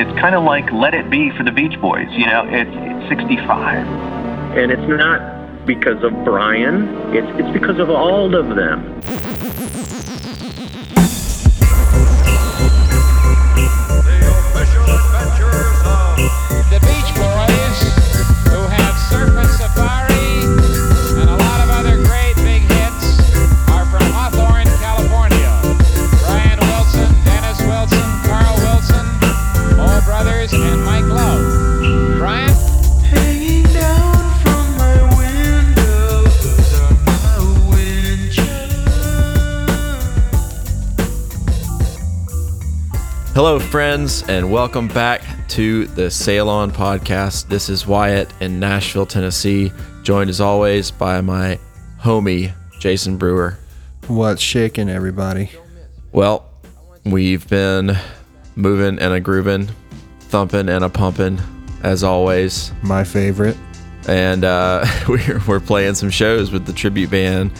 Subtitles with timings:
[0.00, 2.08] it's kind of like Let It Be for the Beach Boys.
[2.12, 3.86] You know, it's, it's 65.
[4.56, 8.80] And it's not because of Brian, it's, it's because of all of them.
[44.00, 47.48] Friends, and welcome back to the Sail On podcast.
[47.48, 49.70] This is Wyatt in Nashville, Tennessee,
[50.02, 51.58] joined as always by my
[52.00, 53.58] homie, Jason Brewer.
[54.06, 55.50] What's shaking, everybody?
[56.12, 56.48] Well,
[57.04, 57.94] we've been
[58.56, 59.68] moving and a grooving,
[60.20, 61.38] thumping and a pumping,
[61.82, 62.72] as always.
[62.82, 63.58] My favorite.
[64.08, 67.52] And uh, we're, we're playing some shows with the tribute band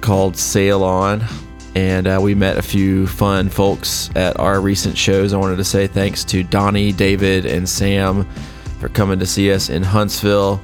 [0.00, 1.24] called Sail On.
[1.74, 5.32] And uh, we met a few fun folks at our recent shows.
[5.32, 8.26] I wanted to say thanks to Donnie, David, and Sam
[8.80, 10.60] for coming to see us in Huntsville.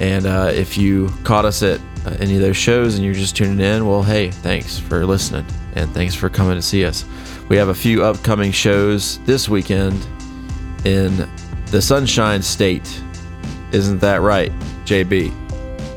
[0.00, 3.36] And uh, if you caught us at uh, any of those shows and you're just
[3.36, 7.04] tuning in, well, hey, thanks for listening and thanks for coming to see us.
[7.48, 10.06] We have a few upcoming shows this weekend
[10.84, 11.28] in
[11.66, 13.02] the Sunshine State.
[13.72, 14.52] Isn't that right,
[14.84, 15.47] JB?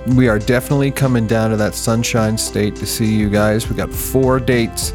[0.07, 3.69] We are definitely coming down to that sunshine state to see you guys.
[3.69, 4.93] We got four dates,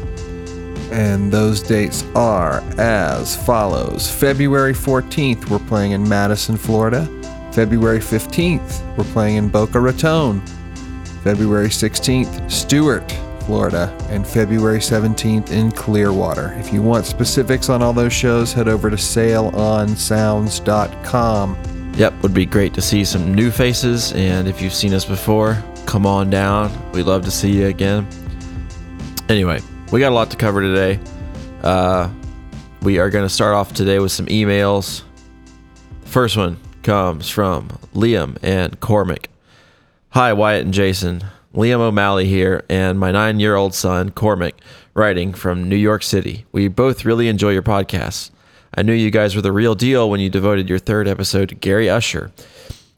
[0.91, 7.05] and those dates are as follows February 14th, we're playing in Madison, Florida.
[7.53, 10.41] February 15th, we're playing in Boca Raton.
[11.23, 13.09] February 16th, Stuart,
[13.45, 13.95] Florida.
[14.09, 16.53] And February 17th in Clearwater.
[16.59, 21.76] If you want specifics on all those shows, head over to sailonsounds.com.
[21.97, 24.13] Yep, would be great to see some new faces.
[24.13, 26.71] And if you've seen us before, come on down.
[26.91, 28.07] We'd love to see you again.
[29.29, 30.99] Anyway, we got a lot to cover today.
[31.63, 32.07] Uh,
[32.83, 35.01] we are going to start off today with some emails.
[36.01, 39.31] The first one comes from Liam and Cormac.
[40.09, 41.23] Hi, Wyatt and Jason.
[41.55, 44.53] Liam O'Malley here, and my nine year old son, Cormac,
[44.93, 46.45] writing from New York City.
[46.51, 48.29] We both really enjoy your podcasts.
[48.77, 51.55] I knew you guys were the real deal when you devoted your third episode to
[51.55, 52.31] Gary Usher.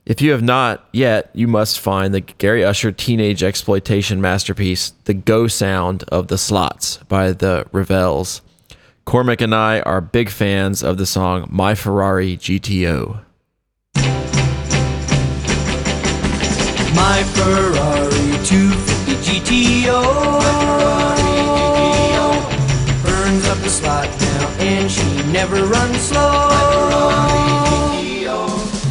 [0.06, 5.14] If you have not yet, you must find the Gary Usher teenage exploitation masterpiece, The
[5.14, 8.42] Go Sound of the Slots by the Revels.
[9.06, 13.22] Cormac and I are big fans of the song My Ferrari GTO.
[16.94, 20.04] My Ferrari 250 GTO.
[20.04, 23.04] My Ferrari GTO.
[23.04, 26.50] Burns up the slot now, and she never run slow.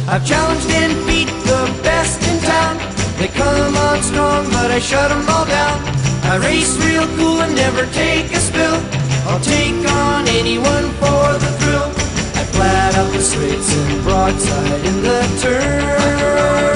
[0.07, 2.77] I've challenged and beat the best in town.
[3.19, 5.77] They come on strong, but I shut 'em all down.
[6.23, 8.79] I race real cool and never take a spill.
[9.27, 11.89] I'll take on anyone for the thrill.
[12.39, 16.69] I flat out the straights and broadside in the turns.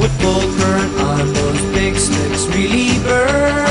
[0.00, 3.64] With full current on those big slicks really burn.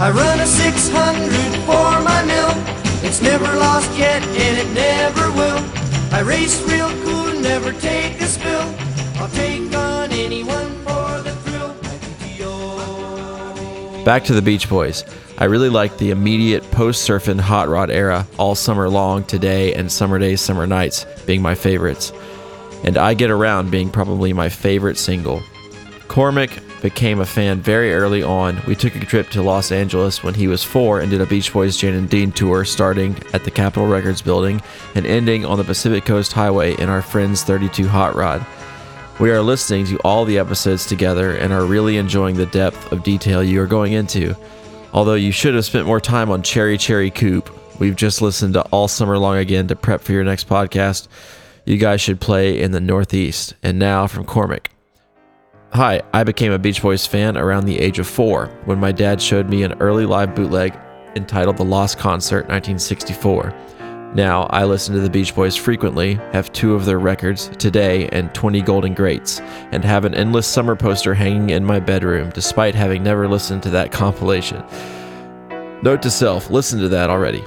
[0.00, 2.52] I run a 600 for my mill.
[3.04, 5.58] It's never lost yet and it never will.
[6.14, 8.62] I race real cool never take a spill.
[9.16, 11.74] I'll take on anyone for the thrill.
[14.04, 15.02] Back to the Beach Boys.
[15.36, 19.90] I really like the immediate post surfing hot rod era, all summer long, today, and
[19.90, 22.12] summer days, summer nights being my favorites.
[22.84, 25.42] And I Get Around being probably my favorite single.
[26.06, 26.50] Cormac
[26.80, 28.60] became a fan very early on.
[28.66, 31.52] We took a trip to Los Angeles when he was four and did a Beach
[31.52, 34.62] Boys Jan and Dean tour starting at the Capitol Records building
[34.94, 38.46] and ending on the Pacific Coast Highway in our friend's 32 Hot Rod.
[39.20, 43.02] We are listening to all the episodes together and are really enjoying the depth of
[43.02, 44.36] detail you are going into.
[44.92, 47.50] Although you should have spent more time on Cherry Cherry Coupe.
[47.80, 51.08] We've just listened to all summer long again to prep for your next podcast.
[51.64, 53.54] You guys should play in the Northeast.
[53.62, 54.70] And now from Cormac.
[55.74, 59.20] Hi, I became a Beach Boys fan around the age of four when my dad
[59.20, 60.74] showed me an early live bootleg
[61.14, 63.54] entitled The Lost Concert 1964.
[64.14, 68.34] Now, I listen to the Beach Boys frequently, have two of their records, Today and
[68.34, 73.02] 20 Golden Greats, and have an endless summer poster hanging in my bedroom despite having
[73.02, 74.64] never listened to that compilation.
[75.82, 77.44] Note to self listen to that already.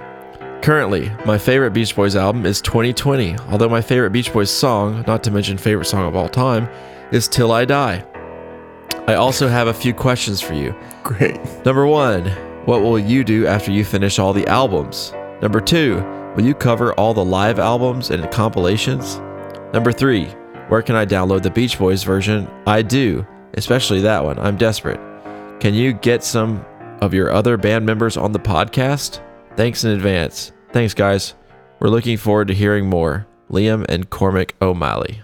[0.61, 5.23] Currently, my favorite Beach Boys album is 2020, although my favorite Beach Boys song, not
[5.23, 6.69] to mention favorite song of all time,
[7.11, 8.05] is Till I Die.
[9.07, 10.75] I also have a few questions for you.
[11.03, 11.39] Great.
[11.65, 12.25] Number one,
[12.65, 15.13] what will you do after you finish all the albums?
[15.41, 15.95] Number two,
[16.35, 19.17] will you cover all the live albums and compilations?
[19.73, 20.25] Number three,
[20.67, 22.47] where can I download the Beach Boys version?
[22.67, 23.25] I do,
[23.55, 24.37] especially that one.
[24.39, 24.99] I'm desperate.
[25.59, 26.63] Can you get some
[27.01, 29.19] of your other band members on the podcast?
[29.55, 30.51] Thanks in advance.
[30.71, 31.33] Thanks, guys.
[31.79, 33.27] We're looking forward to hearing more.
[33.49, 35.23] Liam and Cormac O'Malley.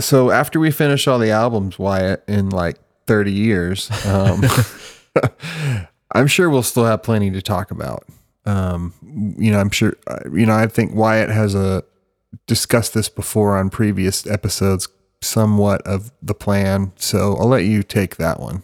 [0.00, 4.42] So after we finish all the albums, Wyatt, in like 30 years, um,
[6.12, 8.04] I'm sure we'll still have plenty to talk about.
[8.44, 8.94] Um,
[9.38, 11.82] you know, I'm sure, uh, you know, I think Wyatt has a
[12.46, 14.88] discussed this before on previous episodes,
[15.20, 16.92] somewhat of the plan.
[16.96, 18.62] So I'll let you take that one.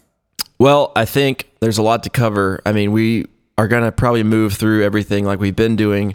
[0.59, 2.61] Well, I think there's a lot to cover.
[2.65, 3.27] I mean, we
[3.59, 6.15] are going to probably move through everything like we've been doing,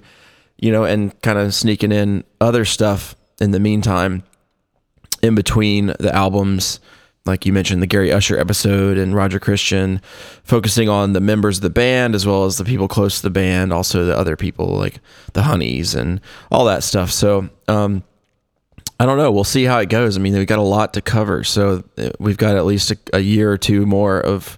[0.58, 4.24] you know, and kind of sneaking in other stuff in the meantime,
[5.28, 6.80] in between the albums.
[7.26, 10.02] Like you mentioned, the Gary Usher episode and Roger Christian,
[10.44, 13.30] focusing on the members of the band as well as the people close to the
[13.30, 15.02] band, also the other people like
[15.34, 17.12] the Honeys and all that stuff.
[17.12, 18.04] So, um,
[19.00, 19.32] I don't know.
[19.32, 20.18] We'll see how it goes.
[20.18, 22.98] I mean, we've got a lot to cover, so uh, we've got at least a,
[23.14, 24.58] a year or two more of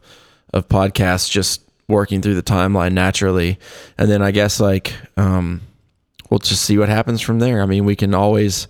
[0.53, 3.59] of podcasts just working through the timeline naturally,
[3.97, 5.61] and then I guess like um,
[6.29, 7.61] we'll just see what happens from there.
[7.61, 8.67] I mean, we can always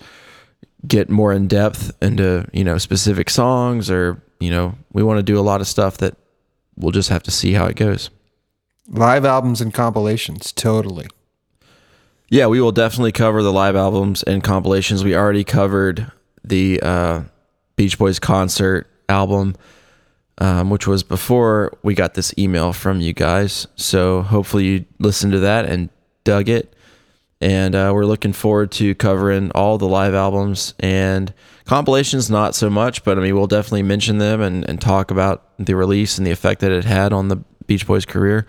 [0.88, 5.24] get more in depth into you know specific songs, or you know, we want to
[5.24, 6.16] do a lot of stuff that
[6.76, 8.10] we'll just have to see how it goes.
[8.88, 11.08] Live albums and compilations, totally.
[12.30, 15.04] Yeah, we will definitely cover the live albums and compilations.
[15.04, 16.12] We already covered
[16.44, 17.24] the uh,
[17.76, 19.56] Beach Boys concert album,
[20.38, 23.68] um, which was before we got this email from you guys.
[23.76, 25.90] So hopefully you listened to that and
[26.24, 26.74] dug it.
[27.42, 31.34] And uh, we're looking forward to covering all the live albums and
[31.66, 35.46] compilations, not so much, but I mean, we'll definitely mention them and, and talk about
[35.58, 38.46] the release and the effect that it had on the Beach Boys career.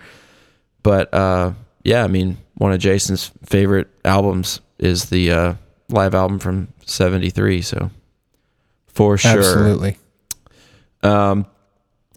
[0.83, 1.53] But uh,
[1.85, 5.55] yeah, I mean, one of Jason's favorite albums is the uh,
[5.89, 7.63] live album from '73.
[7.63, 7.91] So
[8.87, 9.99] for sure, Absolutely.
[11.03, 11.47] Um,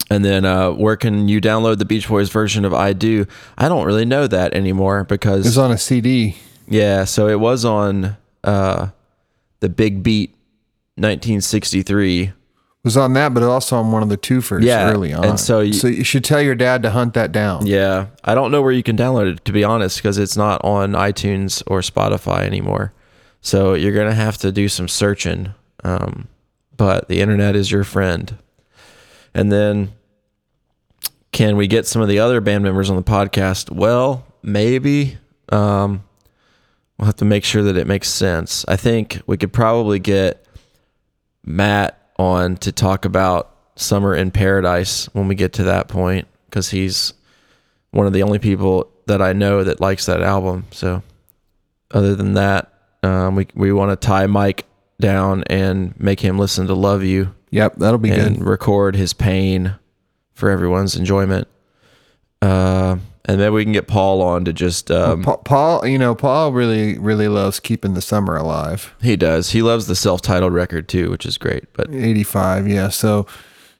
[0.10, 3.26] and then uh, where can you download the Beach Boys version of "I Do"?
[3.58, 6.36] I don't really know that anymore because It's on a CD.
[6.68, 8.90] Yeah, so it was on uh,
[9.60, 10.32] the Big Beat
[10.96, 12.22] 1963.
[12.24, 12.34] It
[12.84, 15.24] was on that, but also on one of the twofers Yeah, early on.
[15.24, 17.66] and so you- so you should tell your dad to hunt that down.
[17.66, 20.64] Yeah, I don't know where you can download it to be honest, because it's not
[20.66, 22.92] on iTunes or Spotify anymore.
[23.42, 25.54] So you're gonna have to do some searching.
[25.86, 26.28] Um,
[26.76, 28.38] but the internet is your friend.
[29.34, 29.94] And then,
[31.32, 33.72] can we get some of the other band members on the podcast?
[33.72, 35.18] Well, maybe.
[35.50, 36.04] Um,
[36.98, 38.66] we'll have to make sure that it makes sense.
[38.68, 40.46] I think we could probably get
[41.46, 46.70] Matt on to talk about Summer in Paradise when we get to that point because
[46.70, 47.14] he's
[47.92, 50.66] one of the only people that I know that likes that album.
[50.72, 51.02] So,
[51.92, 54.66] other than that, um, we we want to tie Mike
[55.00, 58.48] down and make him listen to "Love You" Yep, that'll be and good.
[58.48, 59.76] record his pain
[60.34, 61.48] for everyone's enjoyment.
[62.42, 66.14] Uh, and then we can get Paul on to just um, Pa- Paul, you know,
[66.16, 68.94] Paul really, really loves keeping the summer alive.
[69.02, 69.52] he does.
[69.52, 71.72] He loves the self-titled record too, which is great.
[71.74, 72.90] But 85, yeah.
[72.90, 73.26] So,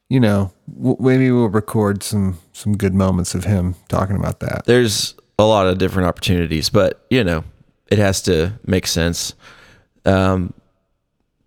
[0.10, 4.64] you know, w- maybe we'll record some some good moments of him talking about that.
[4.66, 7.44] there's a lot of different opportunities, but you know,
[7.92, 9.34] it has to make sense.
[10.06, 10.54] Um,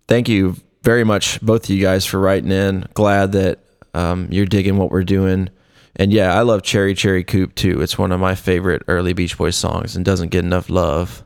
[0.07, 2.85] thank you very much, both of you guys, for writing in.
[2.93, 3.59] Glad that
[3.93, 5.49] um, you're digging what we're doing.
[5.97, 7.81] And yeah, I love Cherry Cherry Coupe too.
[7.81, 11.23] It's one of my favorite early Beach Boys songs and doesn't get enough love.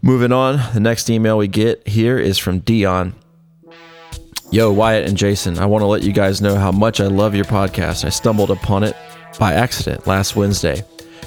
[0.00, 3.14] Moving on, the next email we get here is from Dion.
[4.50, 7.34] Yo, Wyatt and Jason, I want to let you guys know how much I love
[7.34, 8.04] your podcast.
[8.04, 8.96] I stumbled upon it
[9.38, 10.82] by accident last Wednesday,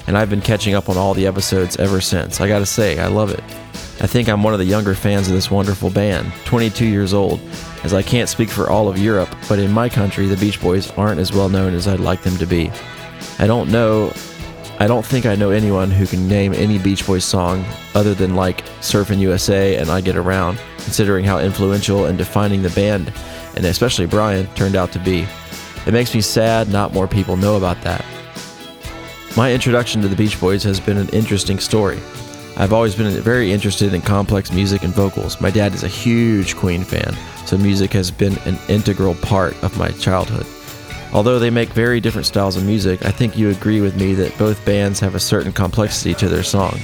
[0.06, 2.40] and I've been catching up on all the episodes ever since.
[2.40, 3.42] I gotta say, I love it.
[4.00, 7.40] I think I'm one of the younger fans of this wonderful band, 22 years old,
[7.84, 10.90] as I can't speak for all of Europe, but in my country, the Beach Boys
[10.92, 12.70] aren't as well known as I'd like them to be.
[13.38, 14.12] I don't know
[14.80, 17.64] I don't think I know anyone who can name any Beach Boys song
[17.96, 22.70] other than like Surfin' USA and I Get Around, considering how influential and defining the
[22.70, 23.12] band,
[23.56, 25.26] and especially Brian, turned out to be.
[25.84, 28.04] It makes me sad not more people know about that.
[29.36, 31.98] My introduction to the Beach Boys has been an interesting story.
[32.60, 35.40] I've always been very interested in complex music and vocals.
[35.40, 39.78] My dad is a huge Queen fan, so music has been an integral part of
[39.78, 40.44] my childhood.
[41.12, 44.36] Although they make very different styles of music, I think you agree with me that
[44.38, 46.80] both bands have a certain complexity to their song.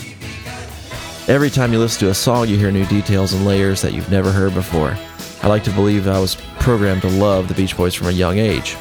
[1.26, 4.12] Every time you listen to a song, you hear new details and layers that you've
[4.12, 4.96] never heard before.
[5.42, 8.38] I like to believe I was programmed to love the Beach Boys from a young
[8.38, 8.76] age.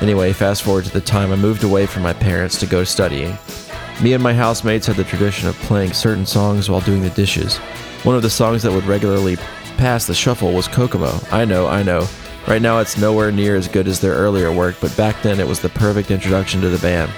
[0.00, 3.36] Anyway, fast forward to the time I moved away from my parents to go studying.
[4.02, 7.56] Me and my housemates had the tradition of playing certain songs while doing the dishes.
[8.04, 9.36] One of the songs that would regularly
[9.78, 11.18] pass the shuffle was Kokomo.
[11.32, 12.06] I know, I know.
[12.46, 15.48] Right now it's nowhere near as good as their earlier work, but back then it
[15.48, 17.10] was the perfect introduction to the band.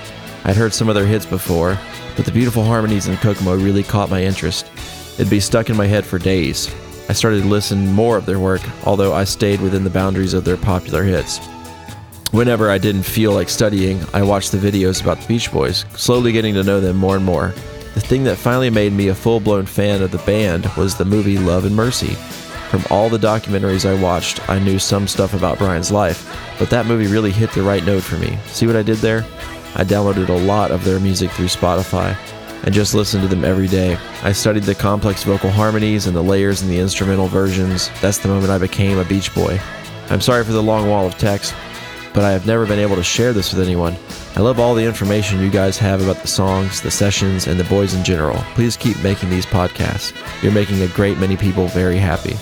[0.44, 1.76] I'd heard some of their hits before,
[2.16, 4.70] but the beautiful harmonies in Kokomo really caught my interest.
[5.14, 6.72] It'd be stuck in my head for days.
[7.08, 10.44] I started to listen more of their work, although I stayed within the boundaries of
[10.44, 11.40] their popular hits.
[12.30, 16.30] Whenever I didn't feel like studying, I watched the videos about the Beach Boys, slowly
[16.30, 17.54] getting to know them more and more.
[17.94, 21.06] The thing that finally made me a full blown fan of the band was the
[21.06, 22.14] movie Love and Mercy.
[22.70, 26.84] From all the documentaries I watched, I knew some stuff about Brian's life, but that
[26.84, 28.36] movie really hit the right note for me.
[28.48, 29.24] See what I did there?
[29.74, 32.14] I downloaded a lot of their music through Spotify
[32.64, 33.96] and just listened to them every day.
[34.22, 37.90] I studied the complex vocal harmonies and the layers in the instrumental versions.
[38.02, 39.58] That's the moment I became a Beach Boy.
[40.10, 41.54] I'm sorry for the long wall of text,
[42.18, 43.96] but I have never been able to share this with anyone.
[44.34, 47.70] I love all the information you guys have about the songs, the sessions, and the
[47.70, 48.38] boys in general.
[48.56, 50.12] Please keep making these podcasts.
[50.42, 52.34] You're making a great many people very happy.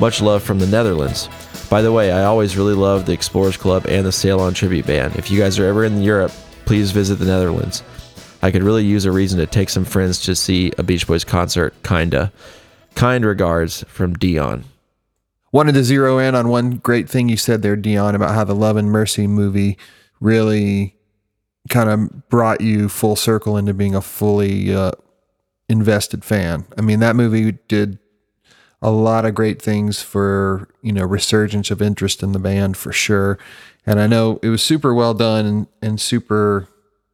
[0.00, 1.28] Much love from the Netherlands.
[1.68, 4.86] By the way, I always really love the Explorers Club and the Sail On Tribute
[4.86, 5.14] Band.
[5.16, 6.32] If you guys are ever in Europe,
[6.64, 7.82] please visit the Netherlands.
[8.40, 11.24] I could really use a reason to take some friends to see a Beach Boys
[11.24, 12.32] concert, kinda.
[12.94, 14.64] Kind regards from Dion.
[15.52, 18.54] Wanted to zero in on one great thing you said there, Dion, about how the
[18.54, 19.76] Love and Mercy movie
[20.20, 20.94] really
[21.68, 24.92] kind of brought you full circle into being a fully uh,
[25.68, 26.66] invested fan.
[26.78, 27.98] I mean, that movie did
[28.82, 32.92] a lot of great things for you know resurgence of interest in the band for
[32.92, 33.38] sure.
[33.86, 36.68] And i know it was super well done and, and super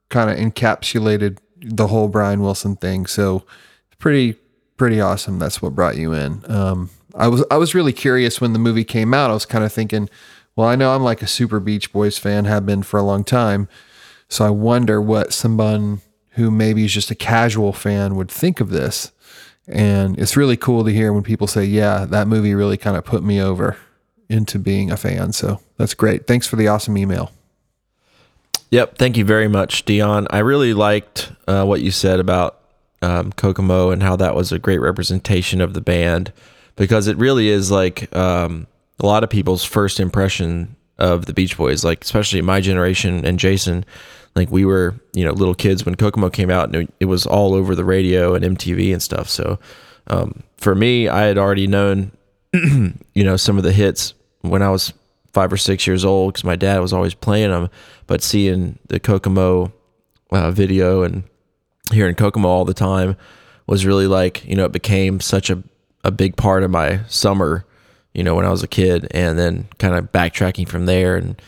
[0.08, 3.06] kind of encapsulated the whole brian wilson thing.
[3.06, 3.44] So
[3.86, 4.36] it's pretty
[4.76, 6.44] pretty awesome that's what brought you in.
[6.50, 9.64] Um, i was i was really curious when the movie came out i was kind
[9.64, 10.08] of thinking
[10.54, 13.24] well i know i'm like a super beach boys fan have been for a long
[13.24, 13.68] time
[14.28, 18.70] so i wonder what someone who maybe is just a casual fan would think of
[18.70, 19.12] this
[19.68, 23.04] and it's really cool to hear when people say, yeah, that movie really kind of
[23.04, 23.76] put me over
[24.28, 25.32] into being a fan.
[25.32, 26.26] So that's great.
[26.26, 27.32] Thanks for the awesome email.
[28.70, 28.98] Yep.
[28.98, 30.26] Thank you very much, Dion.
[30.30, 32.60] I really liked uh, what you said about
[33.02, 36.32] um, Kokomo and how that was a great representation of the band
[36.76, 38.66] because it really is like um,
[39.00, 43.38] a lot of people's first impression of the Beach Boys, like especially my generation and
[43.38, 43.84] Jason
[44.36, 47.54] like we were you know little kids when Kokomo came out and it was all
[47.54, 49.28] over the radio and MTV and stuff.
[49.28, 49.58] So
[50.06, 52.12] um, for me, I had already known
[52.52, 54.92] you know some of the hits when I was
[55.32, 57.70] five or six years old because my dad was always playing them.
[58.06, 59.72] But seeing the Kokomo
[60.30, 61.24] uh, video and
[61.90, 63.16] hearing Kokomo all the time
[63.66, 65.62] was really like you know it became such a
[66.06, 67.66] a big part of my summer.
[68.14, 71.40] You know when I was a kid, and then kind of backtracking from there and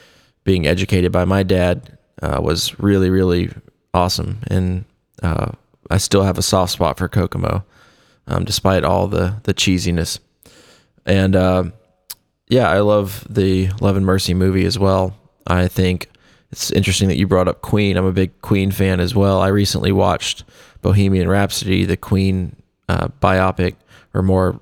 [0.44, 3.50] being educated by my dad uh, was really really
[3.94, 4.84] awesome, and
[5.22, 5.52] uh,
[5.90, 7.64] I still have a soft spot for Kokomo,
[8.26, 10.18] um, despite all the the cheesiness.
[11.06, 11.64] And uh,
[12.48, 15.16] yeah, I love the Love and Mercy movie as well.
[15.46, 16.08] I think
[16.50, 17.96] it's interesting that you brought up Queen.
[17.96, 19.40] I'm a big Queen fan as well.
[19.40, 20.44] I recently watched
[20.82, 22.56] Bohemian Rhapsody, the Queen
[22.88, 23.76] uh, biopic,
[24.14, 24.60] or more,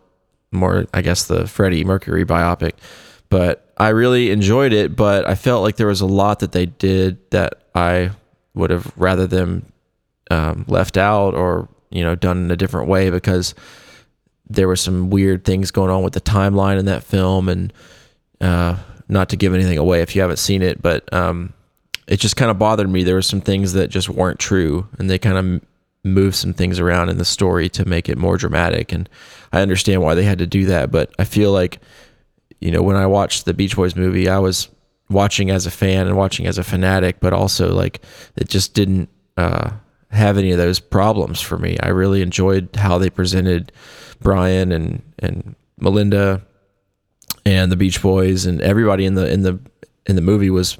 [0.52, 2.72] more I guess the Freddie Mercury biopic.
[3.28, 6.66] But I really enjoyed it, but I felt like there was a lot that they
[6.66, 8.10] did that I
[8.54, 9.66] would have rather them
[10.30, 13.54] um, left out or you know done in a different way because
[14.48, 17.72] there were some weird things going on with the timeline in that film and
[18.40, 18.76] uh,
[19.08, 21.52] not to give anything away if you haven't seen it, but um,
[22.06, 23.02] it just kind of bothered me.
[23.02, 25.62] There were some things that just weren't true, and they kind of
[26.06, 28.92] moved some things around in the story to make it more dramatic.
[28.92, 29.08] And
[29.52, 31.80] I understand why they had to do that, but I feel like
[32.60, 34.68] you know, when I watched the Beach Boys movie, I was
[35.08, 38.02] watching as a fan and watching as a fanatic, but also like
[38.36, 39.70] it just didn't uh,
[40.10, 41.76] have any of those problems for me.
[41.82, 43.72] I really enjoyed how they presented
[44.20, 46.42] Brian and and Melinda
[47.44, 49.60] and the Beach Boys and everybody in the in the
[50.06, 50.78] in the movie was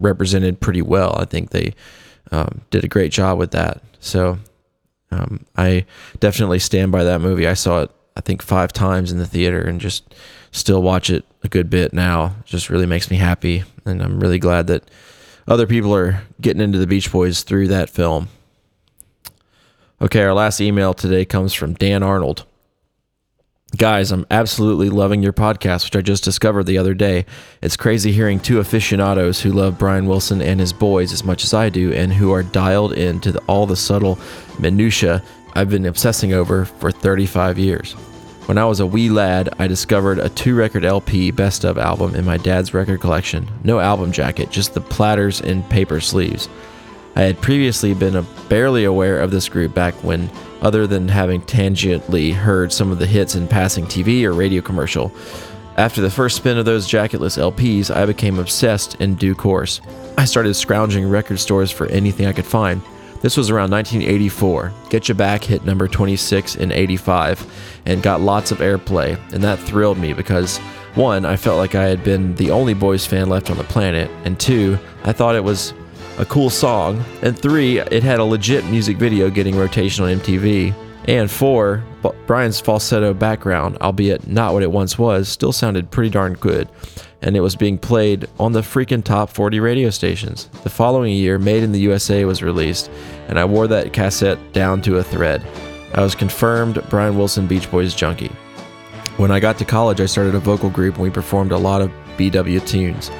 [0.00, 1.16] represented pretty well.
[1.18, 1.74] I think they
[2.32, 3.82] um, did a great job with that.
[4.00, 4.38] So
[5.12, 5.86] um, I
[6.20, 7.46] definitely stand by that movie.
[7.46, 10.14] I saw it I think five times in the theater and just
[10.50, 12.36] still watch it a good bit now.
[12.40, 13.64] It just really makes me happy.
[13.84, 14.90] And I'm really glad that
[15.48, 18.28] other people are getting into the Beach Boys through that film.
[20.00, 22.44] Okay, our last email today comes from Dan Arnold.
[23.78, 27.24] Guys, I'm absolutely loving your podcast, which I just discovered the other day.
[27.62, 31.54] It's crazy hearing two aficionados who love Brian Wilson and his boys as much as
[31.54, 34.18] I do, and who are dialed into the, all the subtle
[34.58, 35.22] minutiae
[35.54, 37.94] I've been obsessing over for 35 years.
[38.44, 42.14] When I was a wee lad, I discovered a two record LP best of album
[42.14, 43.48] in my dad's record collection.
[43.64, 46.46] No album jacket, just the platters and paper sleeves.
[47.14, 50.30] I had previously been barely aware of this group back when,
[50.62, 55.12] other than having tangentially heard some of the hits in passing TV or radio commercial.
[55.76, 59.80] After the first spin of those jacketless LPs, I became obsessed in due course.
[60.16, 62.82] I started scrounging record stores for anything I could find.
[63.22, 64.72] This was around 1984.
[64.90, 67.46] Get You Back hit number 26 in 85
[67.86, 70.58] and got lots of airplay, and that thrilled me because
[70.94, 74.10] one, I felt like I had been the only boys fan left on the planet,
[74.24, 75.72] and two, I thought it was
[76.18, 80.74] a cool song, and three, it had a legit music video getting rotation on MTV,
[81.06, 81.82] and four,
[82.26, 86.68] Brian's falsetto background, albeit not what it once was, still sounded pretty darn good,
[87.22, 90.48] and it was being played on the freaking top 40 radio stations.
[90.62, 92.90] The following year, Made in the USA was released,
[93.28, 95.44] and I wore that cassette down to a thread.
[95.94, 98.32] I was confirmed Brian Wilson Beach Boys junkie.
[99.18, 101.82] When I got to college, I started a vocal group and we performed a lot
[101.82, 103.10] of BW tunes.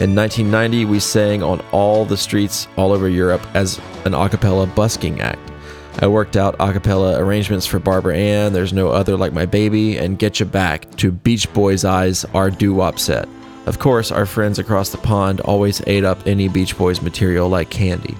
[0.00, 4.66] In 1990, we sang on all the streets all over Europe as an a cappella
[4.66, 5.38] busking act.
[5.98, 9.98] I worked out a cappella arrangements for Barbara Ann, There's No Other Like My Baby,
[9.98, 13.28] and Get You Back to Beach Boys' Eyes, our doo wop set.
[13.66, 17.68] Of course, our friends across the pond always ate up any Beach Boys material like
[17.68, 18.14] candy.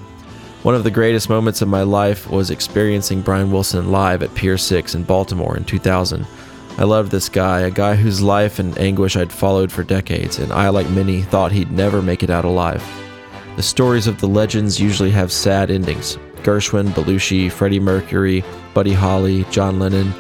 [0.63, 4.59] One of the greatest moments of my life was experiencing Brian Wilson live at Pier
[4.59, 6.27] 6 in Baltimore in 2000.
[6.81, 10.51] I loved this guy, a guy whose life and anguish I'd followed for decades, and
[10.51, 12.83] I, like many, thought he'd never make it out alive.
[13.57, 19.45] The stories of the legends usually have sad endings Gershwin, Belushi, Freddie Mercury, Buddy Holly,
[19.51, 20.15] John Lennon,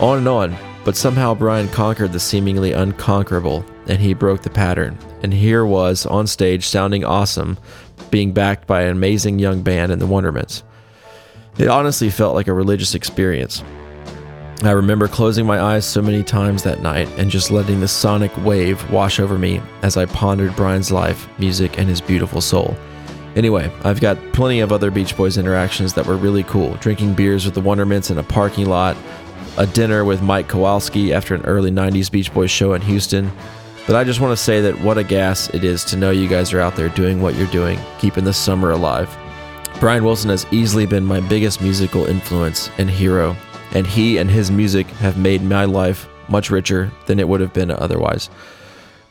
[0.00, 0.56] on and on.
[0.84, 4.98] But somehow Brian conquered the seemingly unconquerable, and he broke the pattern.
[5.22, 7.58] And here was, on stage, sounding awesome,
[8.10, 10.64] being backed by an amazing young band in the Wondermints.
[11.58, 13.62] It honestly felt like a religious experience.
[14.62, 18.34] I remember closing my eyes so many times that night and just letting the sonic
[18.38, 22.74] wave wash over me as I pondered Brian's life, music, and his beautiful soul.
[23.36, 27.44] Anyway, I've got plenty of other Beach Boys interactions that were really cool drinking beers
[27.44, 28.96] with the Wondermints in a parking lot,
[29.58, 33.30] a dinner with Mike Kowalski after an early 90s Beach Boys show in Houston.
[33.86, 36.28] But I just want to say that what a gas it is to know you
[36.28, 39.14] guys are out there doing what you're doing, keeping the summer alive.
[39.80, 43.36] Brian Wilson has easily been my biggest musical influence and hero
[43.72, 47.52] and he and his music have made my life much richer than it would have
[47.52, 48.30] been otherwise.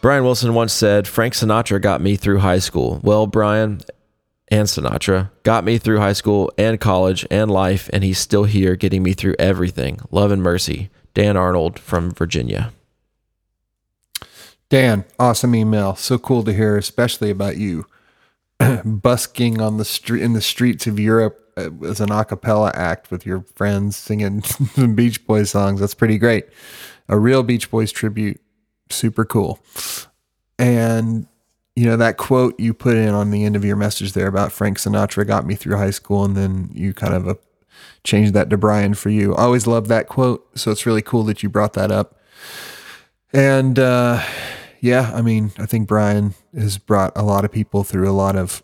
[0.01, 2.99] Brian Wilson once said, Frank Sinatra got me through high school.
[3.03, 3.81] Well, Brian
[4.49, 8.75] and Sinatra got me through high school and college and life, and he's still here
[8.75, 9.99] getting me through everything.
[10.11, 10.89] Love and mercy.
[11.13, 12.71] Dan Arnold from Virginia.
[14.69, 15.95] Dan, awesome email.
[15.95, 17.85] So cool to hear, especially about you
[18.85, 23.25] busking on the street in the streets of Europe as an a cappella act with
[23.25, 24.43] your friends singing
[24.95, 25.79] Beach Boys songs.
[25.79, 26.47] That's pretty great.
[27.07, 28.41] A real Beach Boys tribute.
[28.89, 29.59] Super cool.
[30.59, 31.27] And,
[31.75, 34.51] you know, that quote you put in on the end of your message there about
[34.51, 37.35] Frank Sinatra got me through high school, and then you kind of uh,
[38.03, 39.33] changed that to Brian for you.
[39.35, 40.47] I always love that quote.
[40.57, 42.19] So it's really cool that you brought that up.
[43.33, 44.23] And, uh,
[44.81, 48.35] yeah, I mean, I think Brian has brought a lot of people through a lot
[48.35, 48.61] of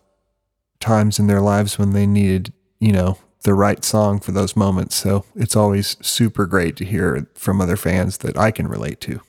[0.79, 4.95] times in their lives when they needed you know, the right song for those moments.
[4.95, 9.21] So it's always super great to hear from other fans that I can relate to.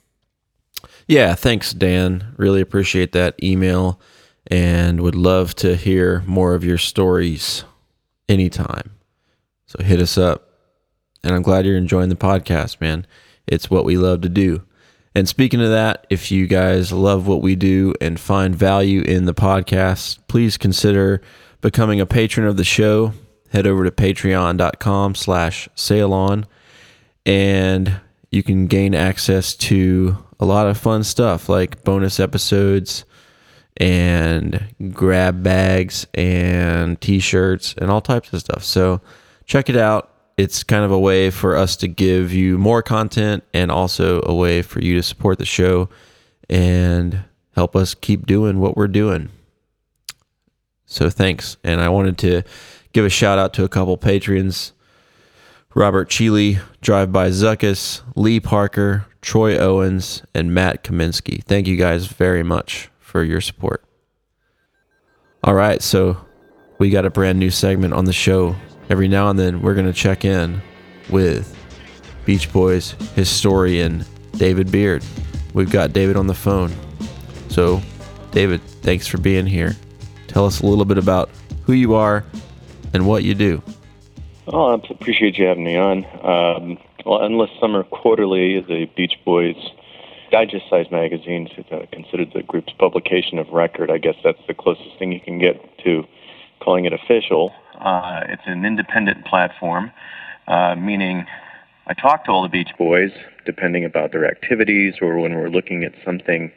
[1.07, 2.35] Yeah, thanks, Dan.
[2.37, 4.01] Really appreciate that email
[4.49, 7.65] and would love to hear more of your stories
[8.29, 8.93] anytime.
[9.67, 10.49] So hit us up.
[11.23, 13.07] And I'm glad you're enjoying the podcast, man.
[13.47, 14.65] It's what we love to do.
[15.15, 19.27] And speaking of that, if you guys love what we do and find value in
[19.27, 21.21] the podcast, please consider
[21.61, 23.13] becoming a patron of the show
[23.53, 26.45] head over to patreon.com slash sailon
[27.27, 33.05] and you can gain access to a lot of fun stuff like bonus episodes
[33.77, 38.65] and grab bags and t-shirts and all types of stuff.
[38.65, 39.01] So
[39.45, 40.11] check it out.
[40.39, 44.35] It's kind of a way for us to give you more content and also a
[44.35, 45.91] way for you to support the show
[46.49, 49.29] and help us keep doing what we're doing.
[50.87, 51.59] So thanks.
[51.63, 52.43] And i wanted to
[52.93, 54.73] give a shout out to a couple patrons
[55.75, 61.43] Robert Cheeley, Drive By Zuckus, Lee Parker, Troy Owens, and Matt Kaminsky.
[61.45, 63.83] Thank you guys very much for your support.
[65.43, 66.19] All right, so
[66.79, 68.55] we got a brand new segment on the show.
[68.91, 70.61] Every now and then, we're going to check in
[71.09, 71.57] with
[72.27, 75.03] Beach Boys historian David Beard.
[75.55, 76.71] We've got David on the phone.
[77.49, 77.81] So,
[78.31, 79.75] David, thanks for being here.
[80.27, 81.31] Tell us a little bit about
[81.65, 82.25] who you are
[82.93, 83.63] and what you do.
[84.49, 86.05] Oh, I appreciate you having me on.
[86.23, 89.57] Um, well, Endless Summer Quarterly is a Beach Boys
[90.33, 91.49] digest sized magazine.
[91.57, 93.91] It's uh, considered the group's publication of record.
[93.91, 96.05] I guess that's the closest thing you can get to
[96.61, 97.53] calling it official.
[97.79, 99.93] Uh, it's an independent platform,
[100.49, 101.27] uh, meaning
[101.87, 103.11] I talk to all the Beach Boys,
[103.45, 106.51] depending about their activities or when we're looking at something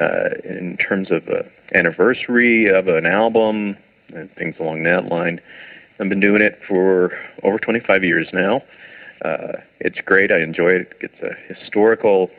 [0.00, 3.76] uh, in terms of an anniversary of an album
[4.14, 5.40] and things along that line.
[6.00, 8.62] I've been doing it for over 25 years now.
[9.22, 10.32] Uh, it's great.
[10.32, 10.92] I enjoy it.
[11.00, 12.30] It's a historical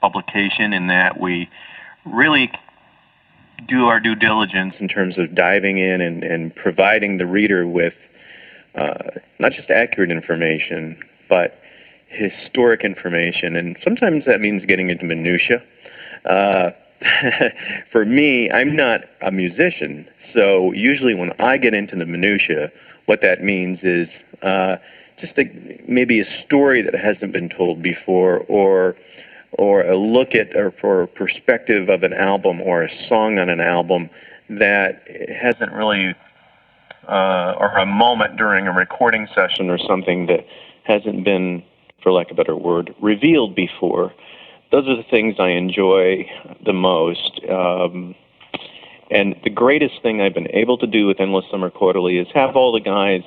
[0.00, 1.50] publication in that we
[2.06, 2.50] really
[3.68, 7.94] do our due diligence in terms of diving in and, and providing the reader with
[8.76, 10.98] uh, not just accurate information,
[11.28, 11.58] but
[12.08, 13.56] historic information.
[13.56, 15.62] And sometimes that means getting into minutia.
[16.24, 16.70] Uh,
[17.92, 22.70] for me, I'm not a musician, so usually when I get into the minutia,
[23.06, 24.08] what that means is
[24.42, 24.76] uh,
[25.20, 25.44] just a,
[25.88, 28.96] maybe a story that hasn't been told before, or
[29.52, 33.48] or a look at or for a perspective of an album or a song on
[33.48, 34.10] an album
[34.50, 36.14] that hasn't really
[37.08, 40.46] uh, or a moment during a recording session or something that
[40.84, 41.62] hasn't been,
[42.02, 44.12] for lack of a better word, revealed before.
[44.70, 46.28] Those are the things I enjoy
[46.64, 47.40] the most.
[47.48, 48.14] Um,
[49.10, 52.56] and the greatest thing I've been able to do with Endless Summer Quarterly is have
[52.56, 53.22] all the guys,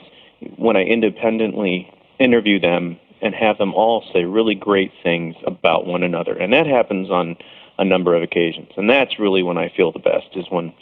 [0.57, 6.03] when I independently interview them, and have them all say really great things about one
[6.03, 6.33] another.
[6.33, 7.35] And that happens on
[7.79, 8.69] a number of occasions.
[8.77, 10.73] And that's really when I feel the best, is when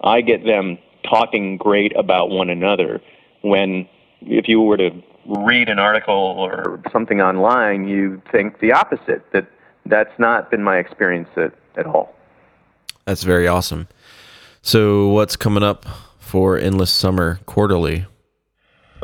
[0.00, 0.78] I get them
[1.08, 3.00] talking great about one another.
[3.42, 3.88] When,
[4.22, 4.90] if you were to
[5.26, 9.46] read an article or something online, you'd think the opposite, that
[9.86, 12.14] that's not been my experience at, at all.
[13.04, 13.86] That's very awesome.
[14.66, 15.86] So, what's coming up
[16.18, 18.04] for Endless Summer Quarterly?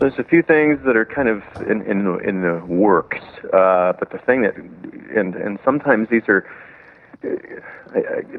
[0.01, 3.21] There's a few things that are kind of in in, in the works,
[3.53, 6.45] uh, but the thing that, and and sometimes these are.
[7.25, 7.29] Uh,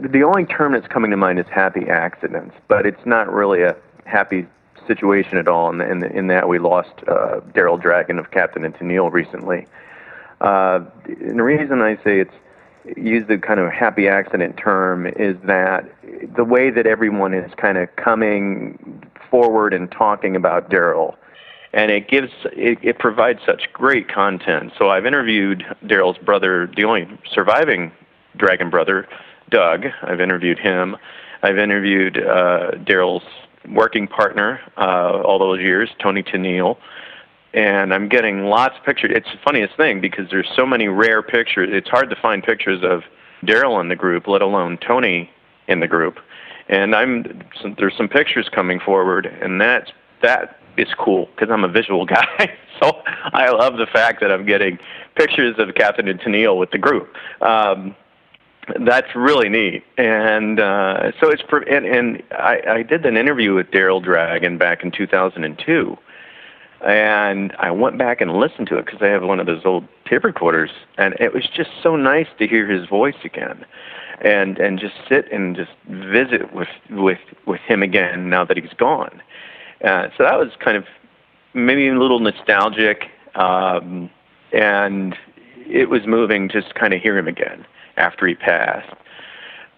[0.01, 3.73] the only term that's coming to mind is happy accidents, but it's not really a
[4.03, 4.45] happy
[4.85, 5.69] situation at all.
[5.69, 9.65] In, in, in that we lost uh, Daryl Dragon of Captain and Tennille recently.
[10.41, 12.35] Uh, and the reason I say it's
[12.97, 15.89] use the kind of happy accident term is that
[16.35, 21.15] the way that everyone is kind of coming forward and talking about Daryl
[21.73, 24.71] and it gives it, it provides such great content.
[24.77, 27.91] So I've interviewed Daryl's brother, the only surviving
[28.37, 29.07] Dragon brother,
[29.49, 29.85] Doug.
[30.03, 30.95] I've interviewed him.
[31.41, 33.25] I've interviewed uh, Daryl's
[33.69, 36.77] working partner uh, all those years, Toni Tennille.
[37.53, 39.11] And I'm getting lots of pictures.
[39.13, 41.69] It's the funniest thing because there's so many rare pictures.
[41.71, 43.03] It's hard to find pictures of
[43.45, 45.29] Daryl in the group, let alone Toni
[45.67, 46.19] in the group.
[46.69, 47.43] And I'm
[47.77, 52.51] there's some pictures coming forward, and that's that is cool because I'm a visual guy.
[52.81, 54.79] so I love the fact that I'm getting
[55.15, 57.15] pictures of Captain and Tennille with the group.
[57.41, 57.95] Um,
[58.79, 63.71] that's really neat, and uh, so it's and, and I, I did an interview with
[63.71, 65.97] Daryl Dragon back in 2002,
[66.85, 69.87] and I went back and listened to it because I have one of those old
[70.05, 73.65] tape recorders, and it was just so nice to hear his voice again,
[74.21, 78.73] and and just sit and just visit with with with him again now that he's
[78.73, 79.21] gone
[79.83, 80.85] uh, so that was kind of
[81.53, 84.09] maybe a little nostalgic, um,
[84.53, 85.17] and
[85.67, 87.65] it was moving just kind of hear him again
[87.97, 88.95] after he passed.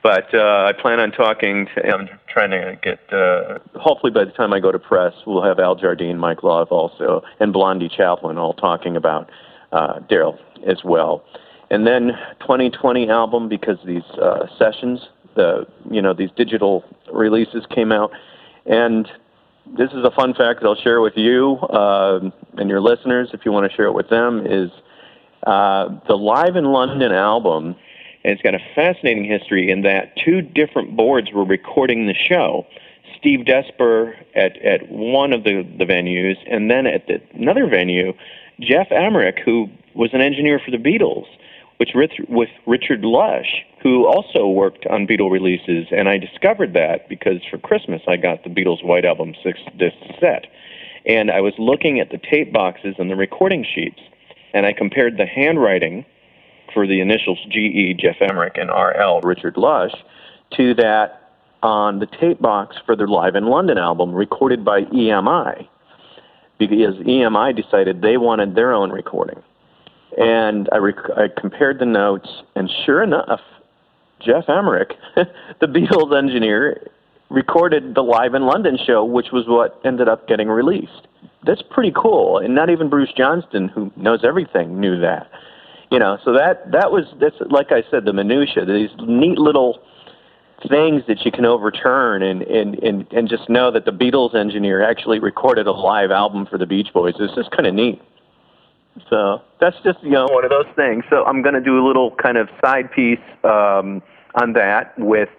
[0.06, 1.66] But uh, I plan on talking.
[1.74, 3.00] To, I'm trying to get.
[3.12, 6.68] Uh, hopefully, by the time I go to press, we'll have Al Jardine, Mike Love,
[6.70, 9.32] also, and Blondie Chaplin all talking about
[9.72, 10.38] uh, Daryl
[10.68, 11.24] as well.
[11.72, 15.00] And then 2020 album because these uh, sessions,
[15.36, 18.12] the you know these digital releases came out,
[18.68, 19.08] and
[19.76, 22.20] this is a fun fact that I'll share with you uh,
[22.60, 24.70] and your listeners, if you want to share it with them, is
[25.48, 27.76] uh, the Live in London album.
[28.26, 32.66] And it's got a fascinating history in that two different boards were recording the show.
[33.16, 38.14] Steve Desper at, at one of the, the venues, and then at the, another venue,
[38.60, 41.28] Geoff Emerick, who was an engineer for the Beatles,
[41.78, 41.92] which
[42.28, 47.60] with Richard Lush, who also worked on Beatle releases, and I discovered that because for
[47.60, 50.48] Christmas I got the Beatles White Album six disc set,
[51.06, 54.00] and I was looking at the tape boxes and the recording sheets,
[54.52, 56.06] and I compared the handwriting
[56.76, 59.94] for the initials GE Geoff Emerick and RL Richard Lush
[60.56, 61.32] to that
[61.64, 65.68] on the tape box for their Live in London album recorded by EMI
[66.60, 69.42] because EMI decided they wanted their own recording.
[70.18, 73.42] And I, rec- I compared the notes, and sure enough,
[74.22, 76.90] Geoff Emerick, the Beatles engineer,
[77.30, 81.08] recorded the Live in London show, which was what ended up getting released.
[81.44, 85.30] That's pretty cool, and not even Bruce Johnston, who knows everything, knew that.
[85.92, 88.66] You know, so that that was that's like I said, the minutia.
[88.66, 89.82] These neat little
[90.70, 94.82] things that you can overturn and, and, and, and just know that the Beatles engineer
[94.82, 97.14] actually recorded a live album for the Beach Boys.
[97.20, 98.02] It's just kind of neat.
[99.10, 101.04] So that's just you know one of those things.
[101.10, 104.02] So I'm going to do a little kind of side piece um,
[104.36, 105.30] on that with.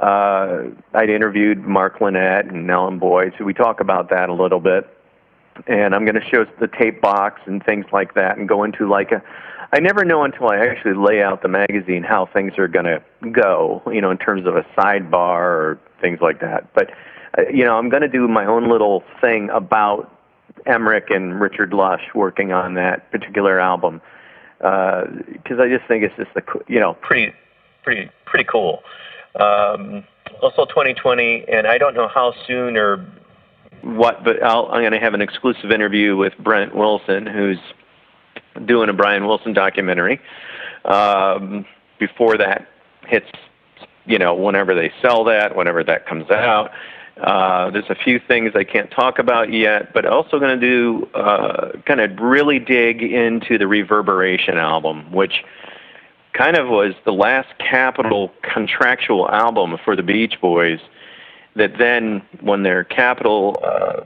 [0.00, 4.58] Uh, I'd interviewed Mark Linett and Alan Boyd, so we talk about that a little
[4.58, 4.88] bit.
[5.66, 8.88] And I'm going to show the tape box and things like that, and go into
[8.88, 9.22] like a.
[9.72, 13.02] I never know until I actually lay out the magazine how things are going to
[13.30, 16.72] go, you know, in terms of a sidebar or things like that.
[16.74, 16.90] But,
[17.38, 20.10] uh, you know, I'm going to do my own little thing about
[20.66, 24.00] Emerick and Richard Lush working on that particular album
[24.58, 27.32] because uh, I just think it's just a you know pretty
[27.82, 28.82] pretty pretty cool.
[29.36, 30.04] Um,
[30.42, 33.06] also 2020, and I don't know how soon or
[33.82, 37.58] what, but I'll, I'm going to have an exclusive interview with Brent Wilson, who's
[38.66, 40.20] doing a Brian Wilson documentary.
[40.84, 41.66] Um,
[41.98, 42.66] before that
[43.06, 43.30] hits,
[44.06, 46.70] you know, whenever they sell that, whenever that comes out.
[47.20, 51.06] Uh, there's a few things I can't talk about yet, but also going to do
[51.14, 55.44] uh, kind of really dig into the Reverberation album, which
[56.32, 60.80] kind of was the last Capitol contractual album for the Beach Boys.
[61.56, 64.04] That then, when their Capitol uh,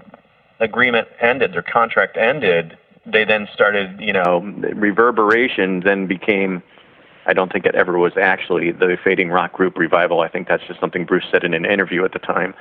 [0.59, 4.41] agreement ended, their contract ended, they then started, you know,
[4.75, 6.63] Reverberation then became.
[7.27, 10.21] I don't think it ever was actually the Fading Rock Group revival.
[10.21, 12.55] I think that's just something Bruce said in an interview at the time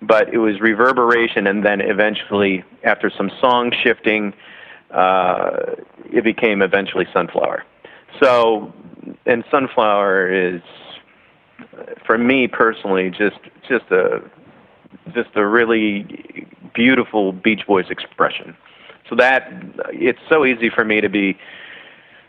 [0.00, 4.32] but it was reverberation, and then eventually, after some song shifting,
[4.90, 5.74] uh,
[6.12, 7.64] it became eventually Sunflower.
[8.22, 8.72] So,
[9.26, 10.62] and Sunflower is,
[12.06, 14.22] for me personally, just just a
[15.14, 18.56] just a really beautiful Beach Boys expression.
[19.08, 19.50] So that
[19.92, 21.38] it's so easy for me to be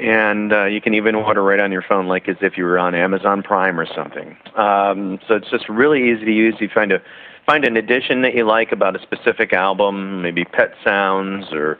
[0.00, 2.78] and uh, you can even order right on your phone, like as if you were
[2.78, 4.36] on Amazon Prime or something.
[4.56, 6.54] Um, so it's just really easy to use.
[6.58, 7.02] You find a
[7.46, 11.78] find an edition that you like about a specific album, maybe Pet Sounds or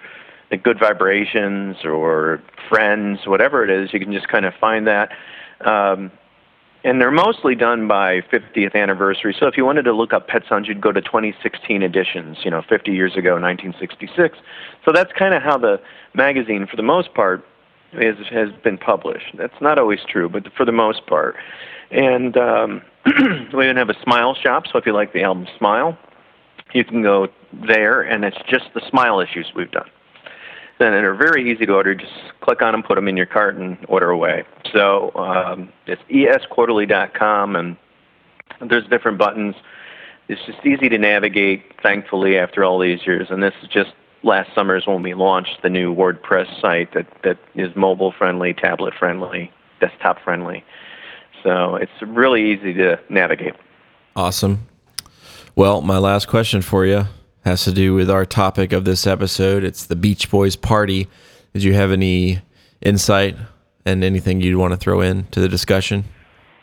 [0.51, 3.93] the Good Vibrations or Friends, whatever it is.
[3.93, 5.11] You can just kind of find that.
[5.65, 6.11] Um,
[6.83, 9.37] and they're mostly done by 50th anniversary.
[9.39, 12.51] So if you wanted to look up Pet Sounds, you'd go to 2016 editions, you
[12.51, 14.39] know, 50 years ago, 1966.
[14.85, 15.81] So that's kind of how the
[16.15, 17.45] magazine, for the most part,
[17.93, 19.37] has been published.
[19.37, 21.37] That's not always true, but for the most part.
[21.91, 22.83] And um,
[23.55, 25.99] we even have a Smile shop, so if you like the album Smile,
[26.73, 29.89] you can go there, and it's just the Smile issues we've done.
[30.79, 31.95] Then they're very easy to order.
[31.95, 34.45] Just click on them, put them in your cart, and order away.
[34.73, 37.77] So um, it's esquarterly.com, and
[38.67, 39.57] there's different buttons.
[40.29, 43.27] It's just easy to navigate, thankfully, after all these years.
[43.31, 43.91] And this is just
[44.23, 48.55] last summer is when we launched the new WordPress site that, that is mobile friendly,
[48.55, 50.65] tablet friendly, desktop friendly.
[51.43, 53.55] So it's really easy to navigate.
[54.15, 54.67] Awesome.
[55.57, 57.07] Well, my last question for you
[57.45, 59.65] has to do with our topic of this episode.
[59.65, 61.09] It's the Beach Boys party.
[61.55, 62.41] Did you have any
[62.83, 63.37] insight
[63.85, 66.05] and anything you'd want to throw in to the discussion?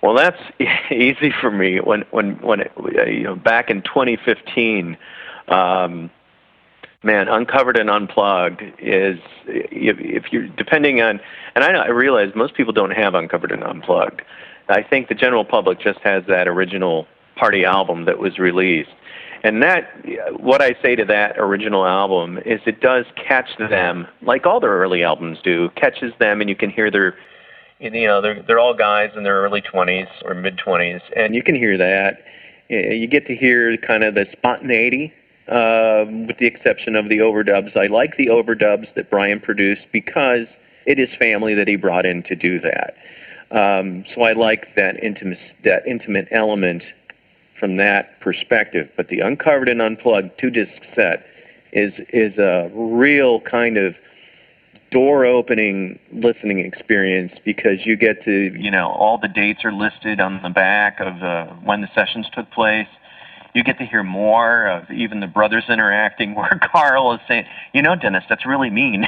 [0.02, 0.39] Well, that's
[0.91, 1.80] easy for me.
[1.80, 2.72] When when when it,
[3.08, 4.98] you know back in 2015,
[5.48, 6.10] um,
[7.08, 9.17] man, uncovered and unplugged is
[9.48, 11.20] if, if you're depending on,
[11.56, 14.22] and I, I realize most people don't have uncovered and unplugged.
[14.70, 18.89] I think the general public just has that original party album that was released.
[19.43, 19.89] And that,
[20.39, 24.72] what I say to that original album is it does catch them, like all their
[24.72, 27.15] early albums do, catches them, and you can hear their
[27.80, 31.43] You know, they're they're all guys in their early 20s or mid 20s, and you
[31.43, 32.24] can hear that.
[32.70, 35.13] Eh, you get to hear kind of the spontaneity,
[35.47, 37.75] uh, with the exception of the overdubs.
[37.75, 40.47] I like the overdubs that Brian produced because
[40.86, 42.95] it is family that he brought in to do that.
[43.51, 46.83] Um, so I like that intimate that intimate element
[47.60, 48.89] from that perspective.
[48.97, 51.25] But the uncovered and unplugged two disc set
[51.71, 53.95] is is a real kind of
[54.91, 60.19] door opening listening experience because you get to you know all the dates are listed
[60.19, 62.88] on the back of uh, when the sessions took place
[63.58, 67.82] you get to hear more of even the brothers interacting where carl is saying you
[67.82, 69.08] know dennis that's really mean.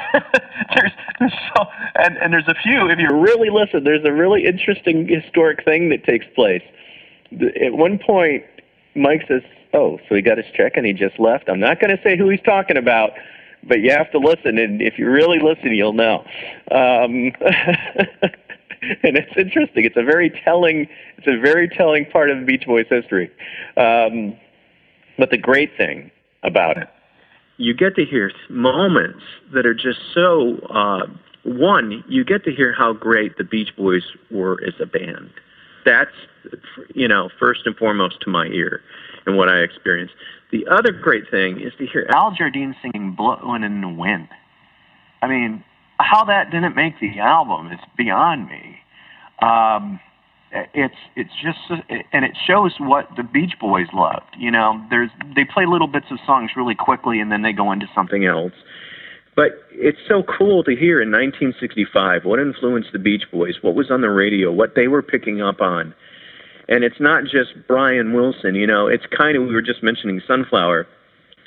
[0.75, 4.45] There's, there's so and, and there's a few if you really listen there's a really
[4.45, 6.63] interesting historic thing that takes place.
[7.63, 8.43] At one point
[8.95, 11.47] mike says oh so he got his check and he just left.
[11.47, 13.11] I'm not going to say who he's talking about
[13.63, 16.23] but you have to listen, and if you really listen, you'll know.
[16.71, 17.33] Um,
[19.03, 19.85] and it's interesting.
[19.85, 20.87] It's a very telling.
[21.17, 23.31] It's a very telling part of the Beach Boys history.
[23.77, 24.37] Um,
[25.17, 26.11] but the great thing
[26.43, 26.87] about it,
[27.57, 30.57] you get to hear moments that are just so.
[30.69, 31.07] Uh,
[31.43, 35.31] one, you get to hear how great the Beach Boys were as a band.
[35.85, 36.11] That's,
[36.93, 38.81] you know, first and foremost to my ear
[39.25, 40.13] and what I experienced.
[40.51, 44.27] The other great thing is to hear Al Jardine singing "Blowing in the Wind."
[45.21, 45.63] I mean,
[45.99, 48.79] how that didn't make the album is beyond me.
[49.41, 49.99] Um,
[50.51, 51.59] it's it's just
[52.11, 54.35] and it shows what the Beach Boys loved.
[54.37, 57.71] You know, there's they play little bits of songs really quickly and then they go
[57.71, 58.53] into something else.
[59.35, 63.91] But it's so cool to hear in 1965 what influenced the Beach Boys, what was
[63.91, 65.93] on the radio, what they were picking up on.
[66.67, 70.21] And it's not just Brian Wilson, you know, it's kind of, we were just mentioning
[70.27, 70.87] Sunflower.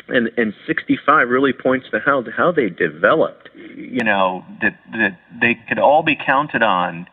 [0.08, 5.56] And, and 65 really points to how, how they developed, you know, that, that they
[5.68, 7.06] could all be counted on.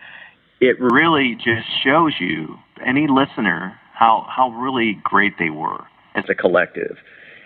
[0.60, 6.36] It really just shows you, any listener, how, how really great they were as a
[6.36, 6.98] collective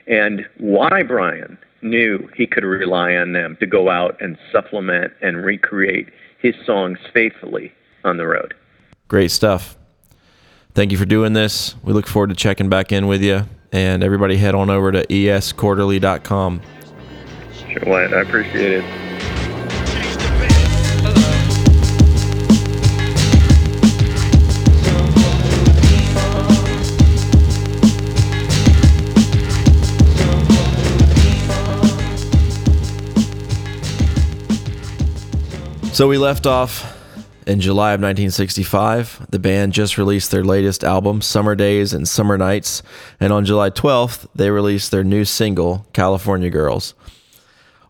[0.08, 5.44] and why Brian knew he could rely on them to go out and supplement and
[5.46, 7.72] recreate his songs faithfully
[8.04, 8.54] on the road.
[9.08, 9.78] Great stuff.
[10.74, 11.76] Thank you for doing this.
[11.84, 13.46] We look forward to checking back in with you.
[13.74, 16.62] And everybody head on over to esquarterly.com.
[17.72, 19.04] Sure, Wyatt, I appreciate it.
[35.94, 36.93] So we left off
[37.48, 39.28] in July of 1965.
[39.30, 42.84] The band just released their latest album, Summer Days and Summer Nights,
[43.20, 46.94] and on July 12th, they released their new single, California Girls.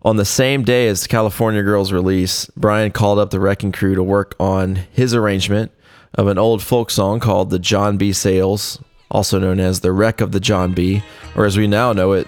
[0.01, 4.03] On the same day as California Girls release, Brian called up the Wrecking Crew to
[4.03, 5.71] work on his arrangement
[6.15, 8.11] of an old folk song called The John B.
[8.11, 11.01] Sails, also known as The Wreck of the John B.,
[11.35, 12.27] or as we now know it,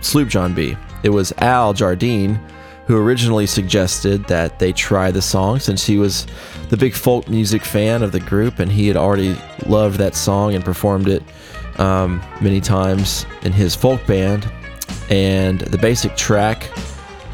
[0.00, 0.76] Sloop John B.
[1.02, 2.40] It was Al Jardine
[2.86, 6.26] who originally suggested that they try the song since he was
[6.68, 10.54] the big folk music fan of the group and he had already loved that song
[10.54, 11.22] and performed it
[11.78, 14.50] um, many times in his folk band.
[15.10, 16.70] And the basic track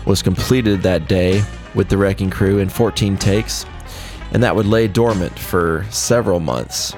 [0.06, 1.42] was completed that day
[1.74, 3.64] with the Wrecking Crew in 14 takes,
[4.32, 6.94] and that would lay dormant for several months.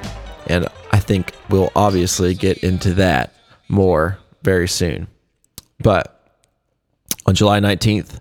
[0.46, 3.34] And I think we'll obviously get into that
[3.68, 5.06] more very soon.
[5.80, 6.10] But
[7.26, 8.20] on July 19th,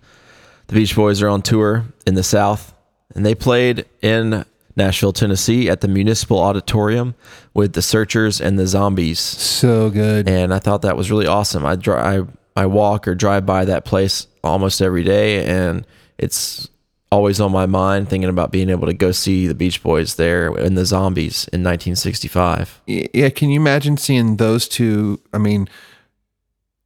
[0.73, 2.73] the Beach Boys are on tour in the South,
[3.13, 4.43] and they played in
[4.75, 7.13] Nashville, Tennessee at the Municipal Auditorium
[7.53, 9.19] with the Searchers and the Zombies.
[9.19, 10.27] So good.
[10.27, 11.63] And I thought that was really awesome.
[11.63, 12.21] I, dri I,
[12.55, 15.85] I walk or drive by that place almost every day, and
[16.17, 16.67] it's
[17.11, 20.47] always on my mind thinking about being able to go see the Beach Boys there
[20.55, 22.81] and the Zombies in 1965.
[22.87, 25.21] yeah, can you imagine seeing those two?
[25.31, 25.69] I mean,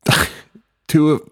[0.89, 1.29] two of,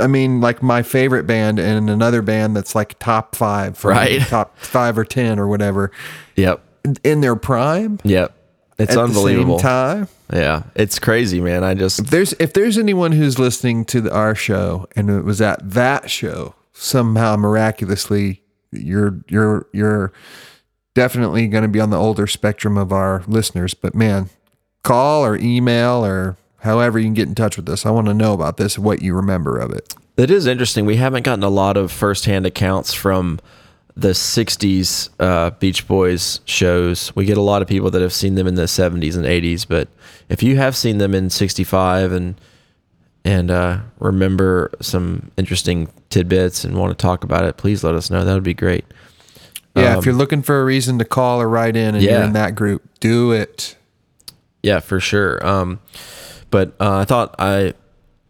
[0.00, 4.20] I mean, like my favorite band and another band that's like top five, Right.
[4.28, 5.90] Top five or ten or whatever
[6.36, 6.60] Yep.
[7.04, 8.00] in their prime.
[8.04, 8.34] Yep.
[8.76, 9.58] It's at unbelievable.
[9.58, 9.68] The same
[10.06, 10.62] time, Yeah.
[10.74, 11.62] It's crazy, man.
[11.62, 15.22] I just if there's if there's anyone who's listening to the, our show and it
[15.24, 18.42] was at that show somehow miraculously,
[18.72, 20.12] you're you're you're
[20.94, 23.74] definitely going to be on the older spectrum of our listeners.
[23.74, 24.28] But man,
[24.82, 27.84] call or email or however you can get in touch with us.
[27.86, 29.94] I want to know about this, what you remember of it.
[30.16, 30.86] It is interesting.
[30.86, 33.38] We haven't gotten a lot of firsthand accounts from
[33.96, 37.14] the 60s uh, Beach Boys shows.
[37.14, 39.66] We get a lot of people that have seen them in the 70s and 80s,
[39.68, 39.88] but
[40.28, 42.40] if you have seen them in 65 and
[43.26, 48.10] and uh, remember some interesting tidbits and want to talk about it, please let us
[48.10, 48.22] know.
[48.22, 48.84] That would be great.
[49.74, 52.22] Yeah, Um, if you're looking for a reason to call or write in and you're
[52.22, 53.76] in that group, do it.
[54.62, 55.44] Yeah, for sure.
[55.46, 55.80] Um,
[56.54, 57.74] but uh, I thought I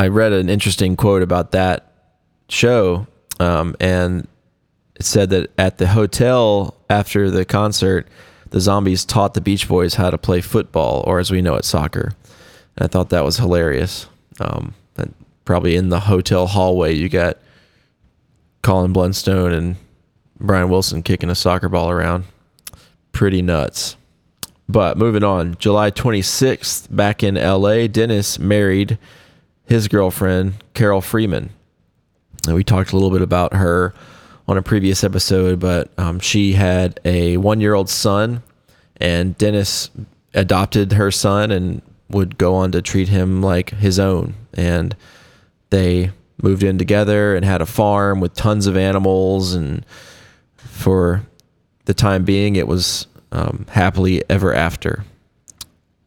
[0.01, 1.93] I read an interesting quote about that
[2.49, 3.07] show,
[3.39, 4.27] um, and
[4.95, 8.09] it said that at the hotel after the concert,
[8.49, 11.67] the zombies taught the Beach Boys how to play football, or as we know it,
[11.67, 12.15] soccer.
[12.79, 14.07] And I thought that was hilarious.
[14.41, 14.73] Um,
[15.45, 17.37] probably in the hotel hallway, you got
[18.63, 19.77] Colin Blunstone and
[20.41, 22.25] Brian Wilson kicking a soccer ball around.
[23.13, 23.97] Pretty nuts.
[24.69, 28.99] But moving on, July 26th, back in LA, Dennis married
[29.67, 31.51] his girlfriend, Carol Freeman.
[32.47, 33.95] And we talked a little bit about her
[34.47, 38.43] on a previous episode, but um, she had a one year old son,
[38.99, 39.91] and Dennis
[40.35, 44.35] adopted her son and would go on to treat him like his own.
[44.53, 44.95] And
[45.71, 46.11] they
[46.43, 49.55] moved in together and had a farm with tons of animals.
[49.55, 49.85] And
[50.57, 51.23] for
[51.87, 55.05] the time being, it was um, happily ever after.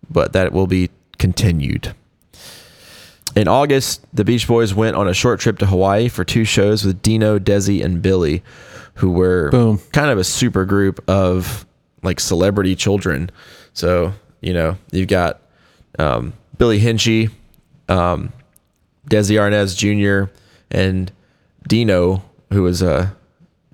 [0.09, 1.93] But that will be continued.
[3.35, 6.83] In August, the Beach Boys went on a short trip to Hawaii for two shows
[6.83, 8.41] with Dino, Desi, and Billy,
[8.95, 9.79] who were Boom.
[9.91, 11.65] kind of a super group of
[12.01, 13.29] like celebrity children.
[13.73, 15.41] So, you know, you've got
[15.99, 17.29] um, Billy Hinsche,
[17.89, 18.33] um,
[19.07, 20.31] Desi Arnaz Jr.,
[20.71, 21.11] and
[21.67, 23.09] Dino, who was uh,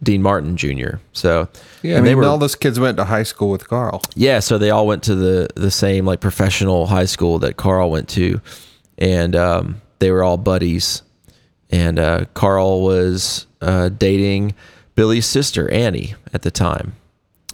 [0.04, 0.97] Dean Martin Jr.
[1.14, 1.47] So,
[1.82, 4.01] Yeah, I and mean, all those kids went to high school with Carl.
[4.16, 7.89] yeah, so they all went to the the same like professional high school that Carl
[7.91, 8.41] went to,
[8.97, 11.01] and um, they were all buddies.
[11.70, 14.54] And uh, Carl was uh, dating
[14.95, 16.95] Billy's sister Annie at the time,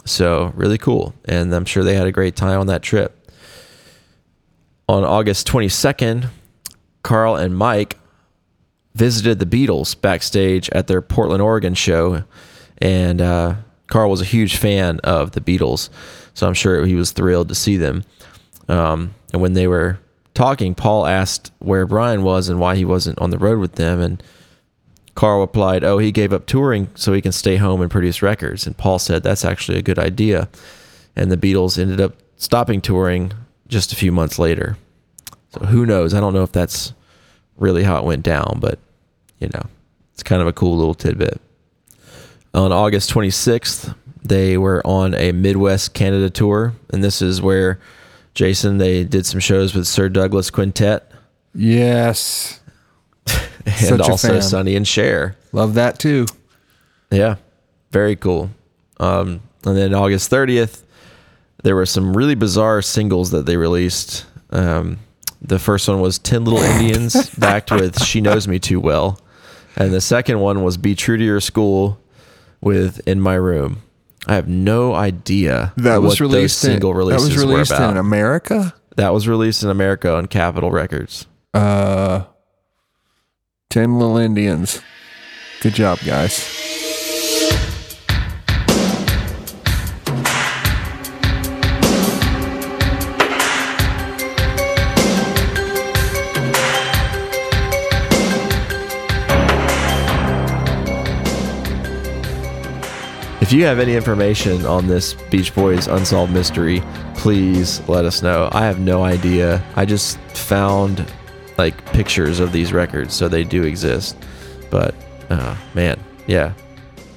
[0.05, 1.13] so really cool.
[1.25, 3.15] And I'm sure they had a great time on that trip.
[4.87, 6.29] On August 22nd,
[7.03, 7.98] Carl and Mike
[8.95, 12.23] visited the Beatles backstage at their Portland, Oregon show,
[12.79, 13.55] and uh,
[13.87, 15.89] Carl was a huge fan of the Beatles,
[16.33, 18.03] so I'm sure he was thrilled to see them.
[18.67, 19.99] Um, and when they were
[20.33, 23.99] talking, Paul asked where Brian was and why he wasn't on the road with them,
[23.99, 24.23] and
[25.15, 28.65] Carl replied, "Oh, he gave up touring so he can stay home and produce records."
[28.65, 30.47] And Paul said, "That's actually a good idea."
[31.15, 33.33] And the Beatles ended up stopping touring
[33.67, 34.77] just a few months later.
[35.49, 36.13] So who knows?
[36.13, 36.93] I don't know if that's
[37.59, 38.79] really how it went down, but
[39.39, 39.63] you know,
[40.13, 41.39] it's kind of a cool little tidbit.
[42.53, 43.93] On August 26th,
[44.23, 47.79] they were on a Midwest Canada tour, and this is where
[48.33, 51.09] Jason they did some shows with Sir Douglas Quintet
[51.53, 52.59] Yes.
[53.65, 54.39] and Such also.
[54.39, 55.35] Sonny and Cher.
[55.51, 56.25] Love that too.
[57.11, 57.35] Yeah,
[57.91, 58.49] very cool.
[58.99, 60.83] Um, and then August 30th,
[61.63, 64.25] there were some really bizarre singles that they released.
[64.51, 64.99] Um,
[65.41, 69.19] the first one was 10 Little Indians, backed with She Knows Me Too Well.
[69.75, 71.99] And the second one was Be True to Your School
[72.61, 73.81] with In My Room.
[74.27, 77.97] I have no idea That was released those single in, releases That was released in
[77.97, 78.75] America.
[78.97, 81.25] that was released in America on Capitol Records.
[81.53, 82.25] Uh,
[83.69, 84.81] Ten Little Indians.
[85.61, 86.45] Good job, guys.
[103.41, 106.83] If you have any information on this Beach Boys unsolved mystery,
[107.15, 108.49] please let us know.
[108.51, 109.63] I have no idea.
[109.77, 111.05] I just found
[111.57, 114.17] like pictures of these records, so they do exist.
[114.69, 114.93] But
[115.29, 116.53] uh, man, yeah,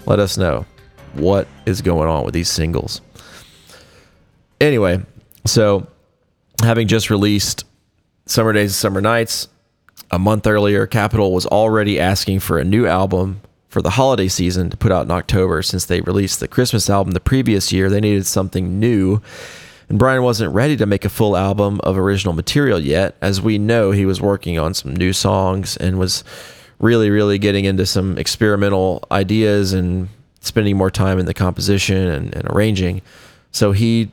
[0.06, 0.64] let us know
[1.14, 3.00] what is going on with these singles.
[4.60, 5.02] Anyway,
[5.44, 5.88] so
[6.60, 7.64] having just released
[8.26, 9.48] Summer Days and Summer Nights,
[10.12, 13.40] a month earlier, Capitol was already asking for a new album
[13.72, 17.12] for the holiday season to put out in October since they released the Christmas album
[17.12, 17.88] the previous year.
[17.88, 19.22] They needed something new.
[19.88, 23.16] And Brian wasn't ready to make a full album of original material yet.
[23.22, 26.22] As we know, he was working on some new songs and was
[26.80, 30.10] really, really getting into some experimental ideas and
[30.40, 33.00] spending more time in the composition and, and arranging.
[33.52, 34.10] So he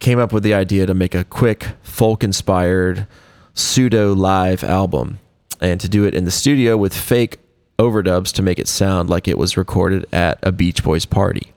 [0.00, 3.06] came up with the idea to make a quick folk inspired
[3.54, 5.20] pseudo live album
[5.60, 7.38] and to do it in the studio with fake
[7.78, 11.52] overdubs to make it sound like it was recorded at a Beach Boys party.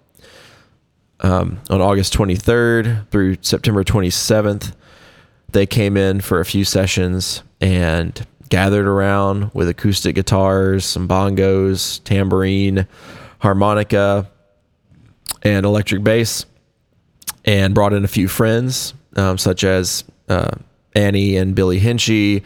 [1.22, 4.74] Um, on August 23rd through September 27th,
[5.51, 12.03] they came in for a few sessions and gathered around with acoustic guitars, some bongos,
[12.03, 12.88] tambourine,
[13.39, 14.30] harmonica,
[15.43, 16.45] and electric bass,
[17.45, 20.51] and brought in a few friends, um, such as uh,
[20.93, 22.43] Annie and Billy Hinsche,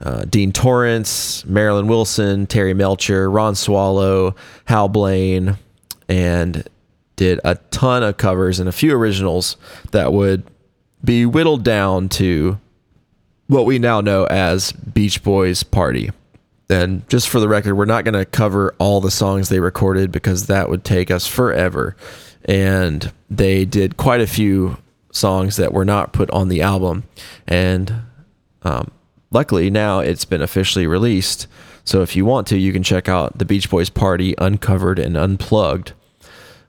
[0.00, 4.34] uh, Dean Torrence, Marilyn Wilson, Terry Melcher, Ron Swallow,
[4.66, 5.56] Hal Blaine,
[6.08, 6.68] and
[7.16, 9.56] did a ton of covers and a few originals
[9.90, 10.44] that would
[11.04, 12.58] be whittled down to
[13.48, 16.10] what we now know as Beach Boys Party.
[16.70, 20.12] And just for the record, we're not going to cover all the songs they recorded
[20.12, 21.96] because that would take us forever.
[22.44, 24.76] And they did quite a few
[25.10, 27.04] songs that were not put on the album.
[27.46, 28.02] And
[28.62, 28.90] um,
[29.30, 31.46] luckily now it's been officially released.
[31.84, 35.16] So if you want to, you can check out the Beach Boys Party Uncovered and
[35.16, 35.92] Unplugged,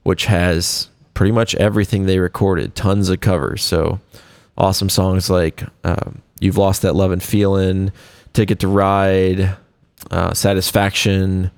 [0.04, 3.62] which has pretty much everything they recorded, tons of covers.
[3.62, 4.00] So
[4.58, 7.92] awesome songs like um, You've Lost That Lovin' Feeling,
[8.34, 9.58] Ticket to Ride,
[10.12, 11.52] uh, Satisfaction,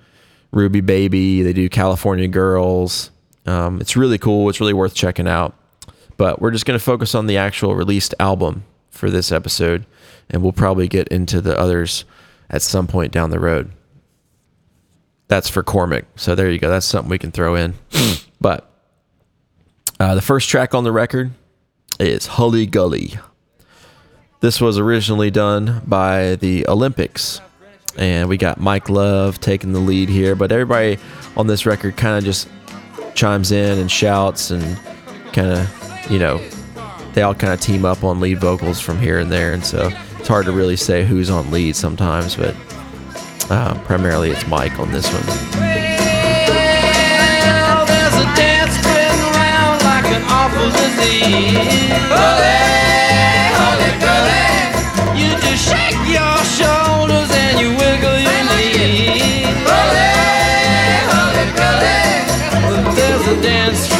[0.51, 1.43] Ruby Baby.
[1.43, 3.11] They do California Girls.
[3.45, 4.49] Um, it's really cool.
[4.49, 5.55] It's really worth checking out.
[6.17, 9.85] But we're just going to focus on the actual released album for this episode,
[10.31, 12.05] and we'll probably get into the others
[12.49, 13.71] at some point down the road.
[15.27, 16.05] That's for Cormac.
[16.15, 16.69] So there you go.
[16.69, 17.75] That's something we can throw in.
[18.41, 18.69] but
[19.99, 21.31] uh, the first track on the record
[21.99, 23.19] is Hully Gully.
[24.39, 27.39] This was originally done by the Olympics,
[27.95, 30.35] and we got Mike Love taking the lead here.
[30.35, 30.97] But everybody
[31.37, 32.49] on this record kind of just
[33.13, 34.77] chimes in and shouts and
[35.31, 36.41] kind of, you know,
[37.13, 39.53] they all kind of team up on lead vocals from here and there.
[39.53, 39.91] And so
[40.31, 42.55] hard to really say who's on lead sometimes, but
[43.49, 45.25] uh, primarily it's Mike on this one.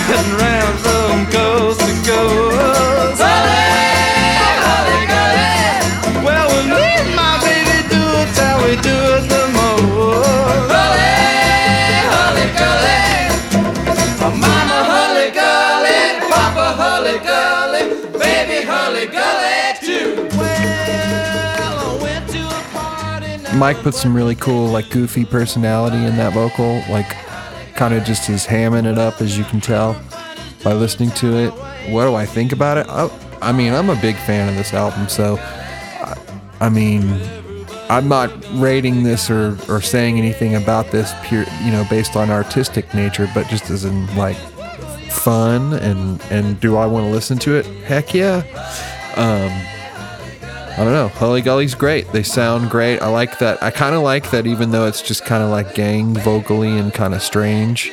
[0.08, 0.41] Well,
[23.62, 27.12] Mike put some really cool, like goofy personality in that vocal, like
[27.76, 30.02] kind of just is hamming it up, as you can tell
[30.64, 31.52] by listening to it.
[31.92, 32.88] What do I think about it?
[32.90, 33.08] I,
[33.40, 36.18] I mean, I'm a big fan of this album, so I,
[36.60, 37.22] I mean,
[37.88, 42.32] I'm not rating this or, or saying anything about this pure, you know, based on
[42.32, 44.38] artistic nature, but just as in like
[45.12, 47.68] fun and and do I want to listen to it?
[47.84, 48.42] Heck yeah.
[49.16, 49.81] Um,
[50.82, 51.10] I don't know.
[51.10, 52.12] Hully Gully's great.
[52.12, 53.04] They sound great.
[53.04, 53.62] I like that.
[53.62, 56.92] I kind of like that, even though it's just kind of like gang vocally and
[56.92, 57.92] kind of strange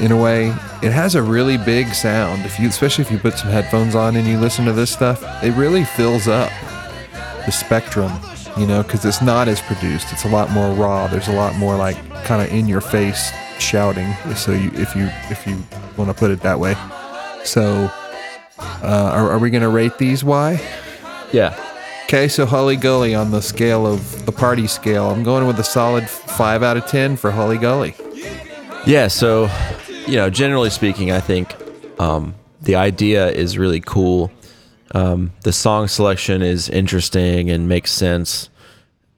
[0.00, 0.48] in a way.
[0.82, 2.44] It has a really big sound.
[2.44, 5.22] If you, especially if you put some headphones on and you listen to this stuff,
[5.44, 6.50] it really fills up
[7.46, 8.10] the spectrum.
[8.56, 10.12] You know, because it's not as produced.
[10.12, 11.06] It's a lot more raw.
[11.06, 14.12] There's a lot more like kind of in your face shouting.
[14.34, 15.62] So you, if you if you
[15.96, 16.74] want to put it that way.
[17.44, 17.88] So,
[18.58, 20.24] uh, are, are we gonna rate these?
[20.24, 20.60] Why?
[21.32, 21.54] Yeah.
[22.08, 25.62] Okay, so Hully Gully on the scale of the party scale, I'm going with a
[25.62, 27.94] solid five out of ten for Hully Gully.
[28.86, 29.50] Yeah, so
[30.06, 31.54] you know, generally speaking, I think
[32.00, 34.32] um, the idea is really cool.
[34.94, 38.48] Um, the song selection is interesting and makes sense.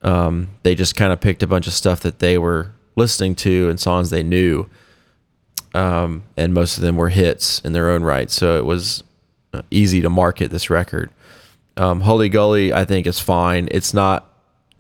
[0.03, 3.71] Um, they just kind of picked a bunch of stuff that they were listening to
[3.71, 4.69] and songs they knew,
[5.75, 8.33] um, and most of them were hits in their own right.
[8.33, 9.05] So it was
[9.55, 11.11] uh, easy to market this record.
[11.77, 13.69] Um, Hully Gully, I think, is fine.
[13.71, 14.31] It's not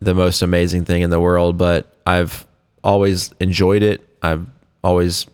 [0.00, 2.46] the most amazing thing in the world, but I've
[2.82, 4.06] always enjoyed it.
[4.22, 4.46] I've
[4.82, 5.26] always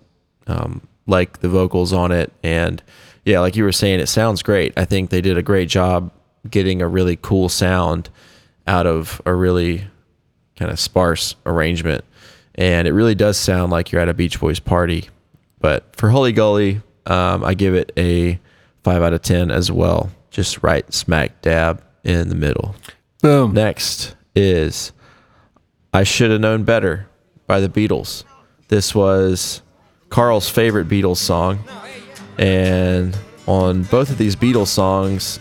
[0.46, 2.82] um, liked the vocals on it, and
[3.24, 4.72] yeah, like you were saying, it sounds great.
[4.76, 6.12] I think they did a great job
[6.48, 8.09] getting a really cool sound
[8.66, 9.84] out of a really
[10.57, 12.04] kind of sparse arrangement,
[12.54, 15.09] and it really does sound like you're at a Beach Boys party.
[15.61, 18.38] But for Hully Gully, um, I give it a
[18.84, 22.76] five out of ten as well just right smack dab in the middle.
[23.22, 23.55] Boom.
[23.55, 24.93] Next is
[25.95, 27.09] I Should Have Known Better
[27.47, 28.24] by the Beatles.
[28.68, 29.62] This was
[30.11, 31.59] Carl's favorite Beatles song.
[32.37, 33.16] And
[33.47, 35.41] on both of these Beatles songs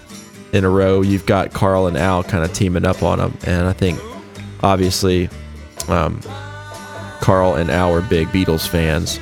[0.54, 3.38] in a row, you've got Carl and Al kind of teaming up on them.
[3.46, 4.00] And I think
[4.64, 5.28] obviously
[5.90, 6.22] um,
[7.20, 9.20] Carl and Al are big Beatles fans.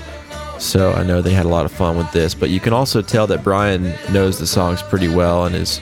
[0.60, 3.02] So I know they had a lot of fun with this, but you can also
[3.02, 5.82] tell that Brian knows the songs pretty well and is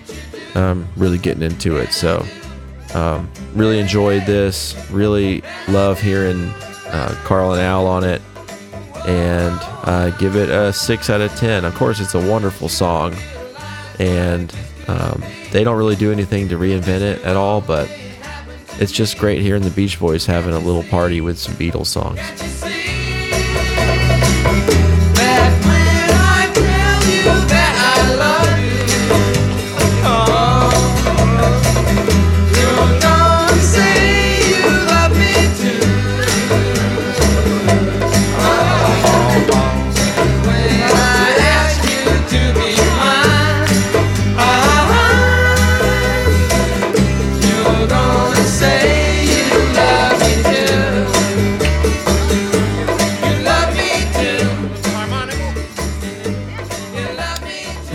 [0.56, 1.94] um, really getting into it.
[1.94, 2.26] So
[2.94, 4.76] um, really enjoyed this.
[4.92, 6.50] Really love hearing
[6.88, 8.22] uh, Carl and Al on it,
[9.08, 11.64] and uh, give it a six out of ten.
[11.64, 13.16] Of course, it's a wonderful song,
[14.00, 14.54] and
[14.88, 17.90] um, they don't really do anything to reinvent it at all, but
[18.80, 22.20] it's just great hearing the Beach Boys having a little party with some Beatles songs.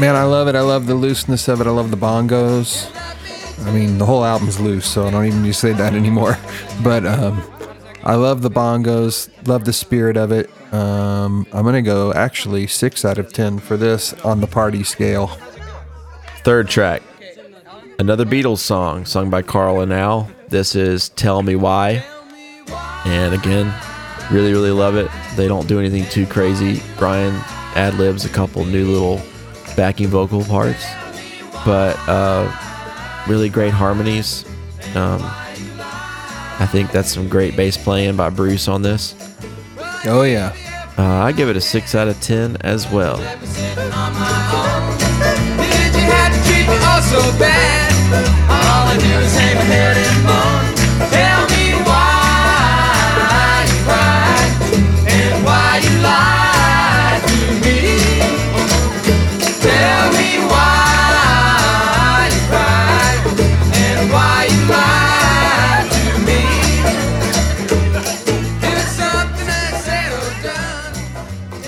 [0.07, 0.55] Man, I love it.
[0.55, 1.67] I love the looseness of it.
[1.67, 2.89] I love the bongos.
[3.67, 6.39] I mean, the whole album's loose, so I don't even need to say that anymore.
[6.85, 7.43] But um,
[8.05, 9.29] I love the bongos.
[9.49, 10.49] Love the spirit of it.
[10.73, 15.37] Um, I'm gonna go actually six out of ten for this on the party scale.
[16.45, 17.03] Third track,
[17.99, 20.31] another Beatles song sung by Carl and Al.
[20.51, 22.05] This is Tell Me Why.
[23.05, 23.75] And again,
[24.31, 25.11] really, really love it.
[25.35, 26.81] They don't do anything too crazy.
[26.97, 27.35] Brian
[27.75, 29.21] ad libs a couple new little
[29.77, 30.85] backing vocal parts,
[31.65, 32.51] but uh,
[33.29, 34.45] really great harmonies.
[34.95, 35.21] Um,
[36.59, 39.15] I think that's some great bass playing by Bruce on this.
[40.07, 40.55] Oh yeah.
[40.99, 43.19] Uh, I give it a 6 out of 10 as well.
[43.19, 43.27] Did
[45.95, 47.93] you have to treat me all so bad?
[48.49, 50.65] All I do is hang my head and moan.
[51.11, 51.56] Tell me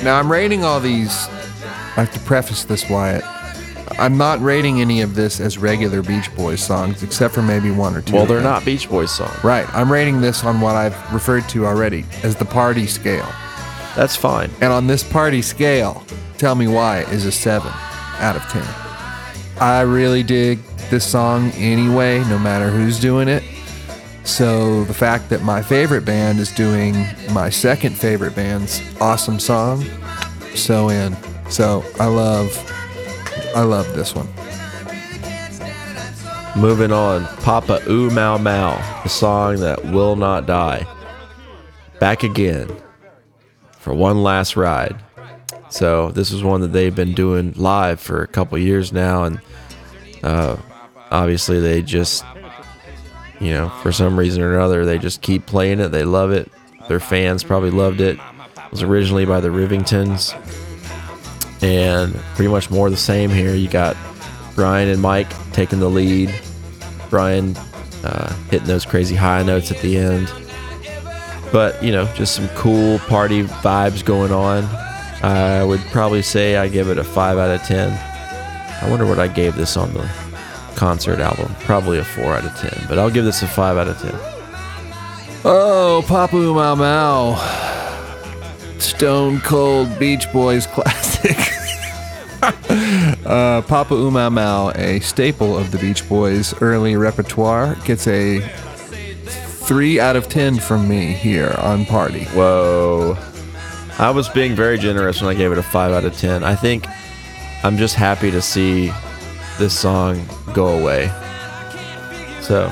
[0.09, 1.29] Now I'm rating all these.
[1.29, 3.23] I have to preface this, Wyatt.
[3.99, 7.95] I'm not rating any of this as regular Beach Boys songs, except for maybe one
[7.95, 8.15] or two.
[8.15, 9.45] Well, they're not Beach Boys songs.
[9.45, 9.69] Right.
[9.75, 13.29] I'm rating this on what I've referred to already as the party scale.
[13.97, 14.51] That's fine.
[14.63, 16.03] And on this party scale,
[16.39, 18.63] Tell Me Why is a 7 out of 10.
[19.61, 23.43] I really dig this song anyway, no matter who's doing it.
[24.29, 26.95] So the fact that my favorite band is doing
[27.33, 29.85] my second favorite band's awesome song,
[30.55, 31.17] so in.
[31.51, 32.55] So I love,
[33.57, 34.29] I love this one.
[36.61, 40.87] Moving on, Papa Ooh Mau Mau, the song that will not die.
[41.99, 42.71] Back again
[43.79, 45.03] for one last ride.
[45.71, 49.41] So this is one that they've been doing live for a couple years now, and
[50.23, 50.59] uh,
[51.11, 52.25] obviously they just,
[53.41, 55.89] you know, for some reason or another, they just keep playing it.
[55.89, 56.51] They love it.
[56.89, 58.19] Their fans probably loved it.
[58.19, 60.35] It was originally by the Rivingtons,
[61.63, 63.55] and pretty much more the same here.
[63.55, 63.97] You got
[64.55, 66.35] Brian and Mike taking the lead.
[67.11, 67.57] Brian
[68.05, 70.33] uh, hitting those crazy high notes at the end.
[71.53, 74.65] But, you know, just some cool party vibes going on.
[75.23, 77.91] I would probably say I give it a 5 out of 10.
[78.83, 80.28] I wonder what I gave this on the
[80.79, 81.53] concert album.
[81.61, 82.87] Probably a 4 out of 10.
[82.89, 84.13] But I'll give this a 5 out of 10.
[85.45, 87.35] Oh, Papa Ooh Mau Mau.
[88.79, 91.37] Stone Cold Beach Boys classic.
[93.27, 99.99] uh, Papa Mau Mau, a staple of the Beach Boys' early repertoire, gets a 3
[99.99, 102.25] out of 10 from me here on Party.
[102.27, 103.19] Whoa.
[103.99, 106.45] I was being very generous when I gave it a 5 out of 10.
[106.45, 106.87] I think
[107.65, 108.93] I'm just happy to see
[109.59, 111.09] this song go away.
[112.41, 112.69] So,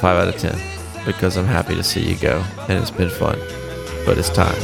[0.00, 0.58] 5 out of 10.
[1.04, 2.44] Because I'm happy to see you go.
[2.68, 3.38] And it's been fun.
[4.06, 4.56] But it's time.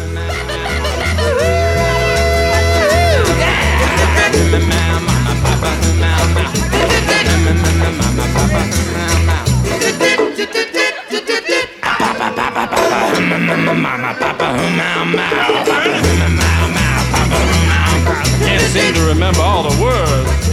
[18.08, 20.48] Can't seem to remember all the words.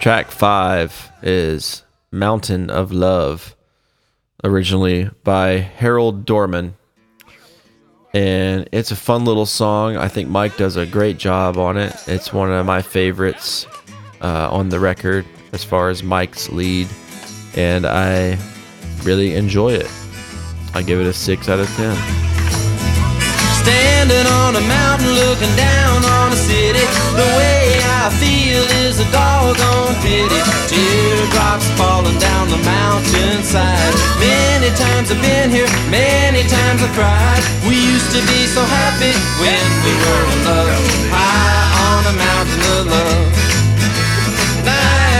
[0.00, 3.56] Track 5 is Mountain of Love,
[4.42, 6.74] originally by Harold Dorman.
[8.12, 9.96] And it's a fun little song.
[9.96, 11.96] I think Mike does a great job on it.
[12.06, 13.66] It's one of my favorites
[14.24, 16.88] uh, on the record as far as Mike's lead.
[17.56, 18.38] And I
[19.04, 19.90] really enjoy it.
[20.72, 21.94] I give it a 6 out of 10.
[23.62, 26.84] Standing on a mountain looking down on a city.
[27.14, 30.40] The way I feel is a doggone pity.
[30.72, 33.94] Teardrops falling down the mountainside.
[34.18, 37.44] Many times I've been here, many times I've cried.
[37.68, 40.84] We used to be so happy when we were in love.
[41.12, 43.53] High on a mountain of love.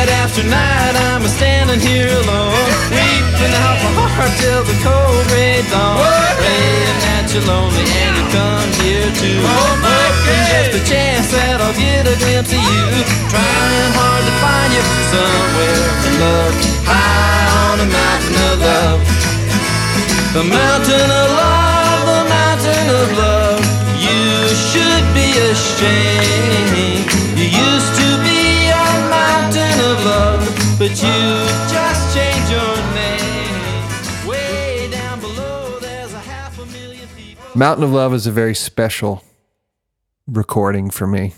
[0.05, 5.25] Night after night, I'm a standing here alone, weeping out my heart till the cold
[5.33, 5.97] gray dawn.
[6.37, 9.41] Praying that you're lonely and you come here too.
[9.41, 12.85] Oh, Hoping just a chance that I'll get a glimpse of you.
[13.33, 16.53] Trying hard to find you somewhere in love,
[16.85, 19.01] high on a mountain of love.
[20.37, 23.65] The mountain of love, the mountain of love.
[23.97, 27.09] You should be ashamed.
[27.41, 28.34] You used to be a mountain of
[30.05, 30.79] love.
[30.79, 31.19] but you
[31.73, 34.29] just change your name.
[34.29, 37.45] Way down below, there's a half a million people.
[37.55, 39.23] Mountain of Love is a very special
[40.27, 41.35] recording for me.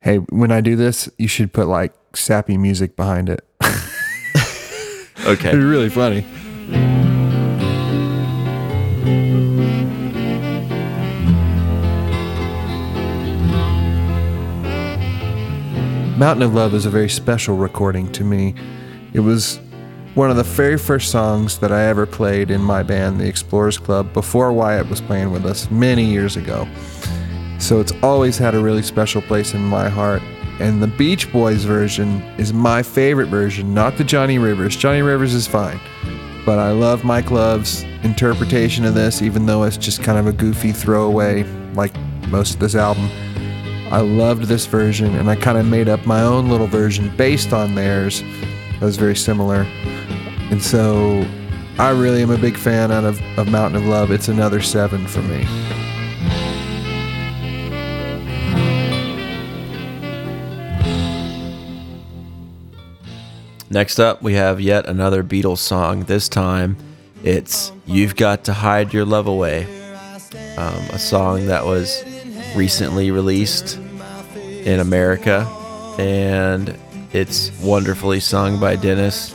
[0.00, 3.44] Hey, when I do this, you should put like sappy music behind it.
[5.26, 5.48] Okay.
[5.48, 6.24] It's really funny.
[16.16, 18.54] Mountain of Love is a very special recording to me.
[19.14, 19.58] It was
[20.14, 23.78] one of the very first songs that I ever played in my band, the Explorers
[23.78, 26.68] Club, before Wyatt was playing with us many years ago.
[27.58, 30.22] So it's always had a really special place in my heart.
[30.60, 34.76] And the Beach Boys version is my favorite version, not the Johnny Rivers.
[34.76, 35.80] Johnny Rivers is fine.
[36.46, 40.32] But I love Mike Love's interpretation of this, even though it's just kind of a
[40.32, 41.42] goofy throwaway,
[41.72, 41.92] like
[42.28, 43.10] most of this album.
[43.90, 47.52] I loved this version, and I kind of made up my own little version based
[47.52, 48.22] on theirs
[48.72, 49.66] that was very similar.
[50.50, 51.24] And so
[51.78, 54.10] I really am a big fan out of, of Mountain of Love.
[54.10, 55.44] It's another seven for me.
[63.70, 66.04] Next up, we have yet another Beatles song.
[66.04, 66.76] This time,
[67.24, 69.64] it's You've Got to Hide Your Love Away,
[70.56, 72.04] um, a song that was
[72.54, 75.46] recently released in America,
[75.98, 76.76] and
[77.12, 79.34] it's wonderfully sung by Dennis.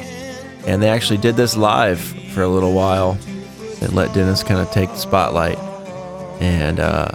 [0.65, 3.17] And they actually did this live for a little while
[3.81, 5.57] and let Dennis kind of take the spotlight.
[6.41, 7.11] And uh,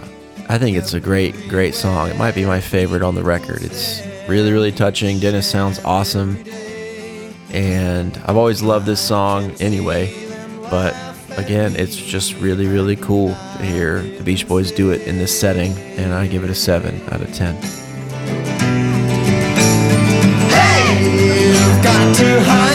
[0.49, 2.09] I think it's a great, great song.
[2.09, 3.61] It might be my favorite on the record.
[3.61, 5.19] It's really, really touching.
[5.19, 6.43] Dennis sounds awesome
[7.55, 10.13] and I've always loved this song anyway.
[10.69, 10.93] But
[11.37, 15.37] again, it's just really, really cool to hear the Beach Boys do it in this
[15.37, 17.55] setting, and I give it a 7 out of 10.
[21.15, 22.74] You've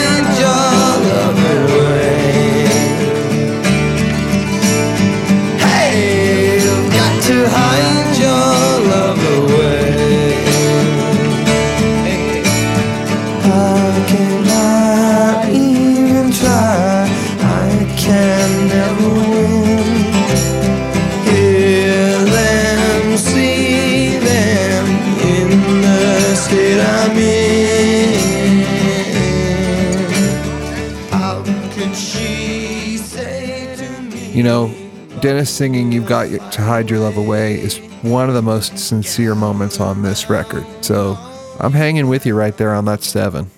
[35.21, 39.35] Dennis singing You've Got to Hide Your Love Away is one of the most sincere
[39.35, 40.65] moments on this record.
[40.83, 41.15] So
[41.59, 43.51] I'm hanging with you right there on that seven.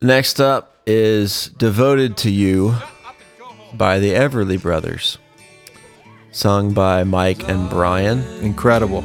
[0.00, 2.74] Next up is Devoted to You
[3.74, 5.18] by the Everly Brothers,
[6.30, 8.22] sung by Mike and Brian.
[8.42, 9.04] Incredible.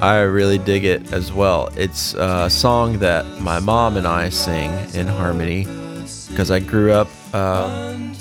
[0.00, 1.68] I really dig it as well.
[1.76, 5.68] It's a song that my mom and I sing in harmony
[6.28, 8.12] because I grew up um,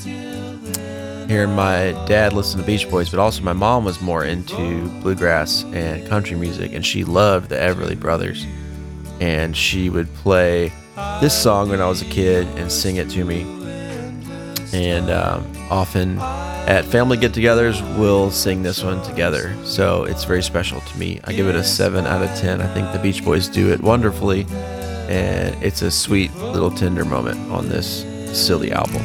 [1.28, 5.64] hearing my dad listen to Beach Boys, but also my mom was more into bluegrass
[5.66, 8.46] and country music, and she loved the Everly Brothers.
[9.20, 10.72] And she would play
[11.20, 13.42] this song when I was a kid and sing it to me.
[14.74, 19.56] And um, often at family get togethers, we'll sing this one together.
[19.64, 21.20] So it's very special to me.
[21.24, 22.62] I give it a 7 out of 10.
[22.62, 24.46] I think the Beach Boys do it wonderfully.
[25.10, 28.06] And it's a sweet little tender moment on this
[28.38, 29.02] silly album.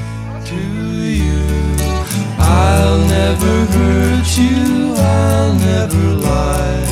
[2.54, 6.84] I'll never hurt you, I'll never lie,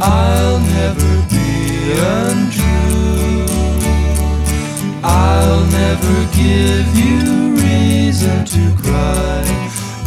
[0.00, 3.44] I'll never be untrue.
[5.02, 9.44] I'll never give you reason to cry.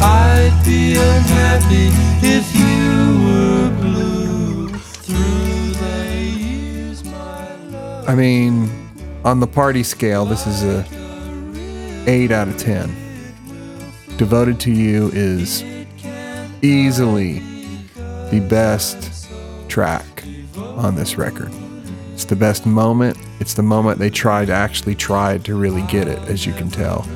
[0.00, 1.90] I'd be unhappy
[2.26, 4.68] if you were blue.
[5.06, 5.98] Through the
[6.38, 8.08] years, my love.
[8.08, 8.68] I mean,
[9.24, 10.84] on the party scale, this is a
[12.08, 13.07] 8 out of 10.
[14.18, 15.62] Devoted to You is
[16.60, 17.38] easily
[18.32, 19.30] the best
[19.68, 20.24] track
[20.56, 21.52] on this record.
[22.14, 23.16] It's the best moment.
[23.38, 27.06] It's the moment they tried actually tried to really get it, as you can tell.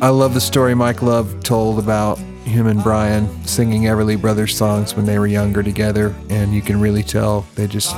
[0.00, 4.96] I love the story Mike Love told about him and Brian singing Everly Brothers songs
[4.96, 7.94] when they were younger together, and you can really tell they just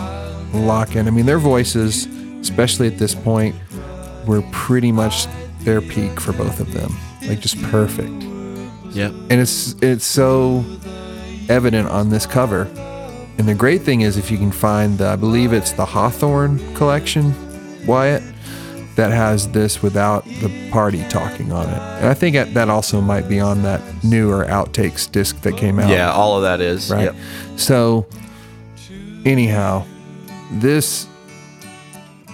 [0.53, 1.07] lock in.
[1.07, 2.07] I mean, their voices,
[2.41, 3.55] especially at this point,
[4.27, 5.29] were pretty much
[5.61, 6.93] their peak for both of them.
[7.27, 8.11] Like just perfect.
[8.95, 9.12] Yep.
[9.12, 10.64] And it's it's so
[11.49, 12.64] evident on this cover.
[13.39, 16.59] And the great thing is if you can find the I believe it's the Hawthorne
[16.75, 17.35] collection,
[17.87, 18.23] Wyatt,
[18.97, 21.79] that has this without the party talking on it.
[21.79, 25.79] And I think that that also might be on that newer outtakes disc that came
[25.79, 25.89] out.
[25.89, 26.91] Yeah, all of that is.
[26.91, 27.05] Right.
[27.05, 27.16] Yep.
[27.57, 28.07] So,
[29.25, 29.87] anyhow,
[30.53, 31.07] this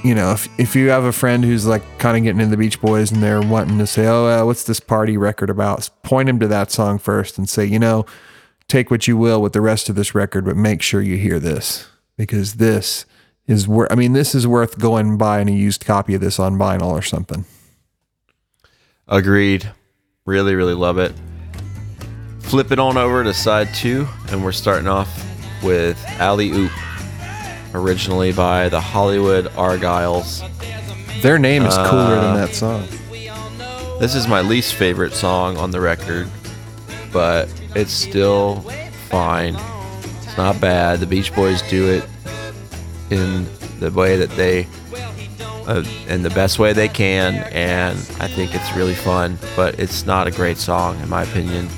[0.05, 2.57] you know, if, if you have a friend who's like kind of getting into the
[2.57, 5.89] Beach Boys and they're wanting to say, oh, uh, what's this party record about?
[6.03, 8.07] Point him to that song first and say, you know,
[8.69, 11.39] take what you will with the rest of this record, but make sure you hear
[11.39, 13.07] this because this
[13.47, 16.57] is worth, I mean, this is worth going buying a used copy of this on
[16.57, 17.45] vinyl or something.
[19.09, 19.71] Agreed.
[20.25, 21.13] Really, really love it.
[22.41, 25.09] Flip it on over to side two, and we're starting off
[25.63, 26.73] with Alley Oop,
[27.77, 30.43] originally by the Hollywood Argyles.
[31.23, 32.87] Their name is cooler Uh, than that song.
[34.01, 36.29] This is my least favorite song on the record,
[37.13, 38.65] but it's still
[39.09, 39.57] fine.
[40.23, 41.01] It's not bad.
[41.01, 42.05] The Beach Boys do it
[43.11, 43.47] in
[43.81, 44.67] the way that they,
[45.67, 49.39] uh, in the best way they can, and I think it's really fun.
[49.55, 51.69] But it's not a great song, in my opinion.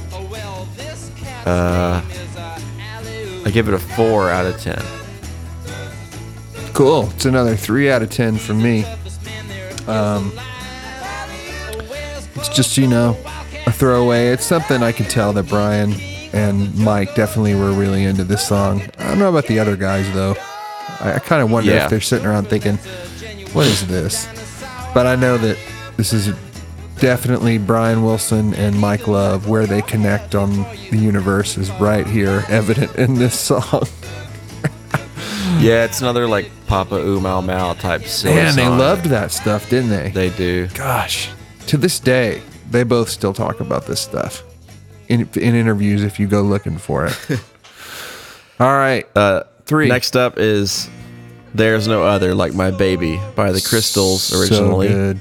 [1.47, 2.03] Uh,
[3.47, 4.83] I give it a four out of ten.
[6.79, 7.11] Cool.
[7.17, 8.85] It's another three out of ten for me.
[9.89, 10.31] Um,
[12.37, 13.19] it's just you know
[13.67, 14.29] a throwaway.
[14.29, 15.93] It's something I can tell that Brian
[16.33, 18.83] and Mike definitely were really into this song.
[18.97, 20.37] I don't know about the other guys though.
[21.01, 21.83] I, I kind of wonder Yeah.
[21.83, 22.77] if they're sitting around thinking,
[23.55, 24.29] "What is this?"
[24.95, 25.59] But I know that
[25.97, 26.33] this is
[27.01, 29.49] definitely Brian Wilson and Mike Love.
[29.49, 33.89] Where they connect on the universe is right here, evident in this song.
[35.59, 38.79] Yeah, it's another like Papa Ooh Mau Mau type silly Man, they song.
[38.79, 40.11] loved that stuff, didn't they?
[40.11, 40.69] They do.
[40.69, 41.31] Gosh,
[41.67, 42.41] to this day,
[42.71, 44.43] they both still talk about this stuff
[45.09, 46.05] in in interviews.
[46.05, 47.19] If you go looking for it.
[48.61, 49.89] All right, Uh, three.
[49.89, 50.89] Next up is
[51.55, 55.21] "There's No Other Like My Baby" by the Crystals originally, So good.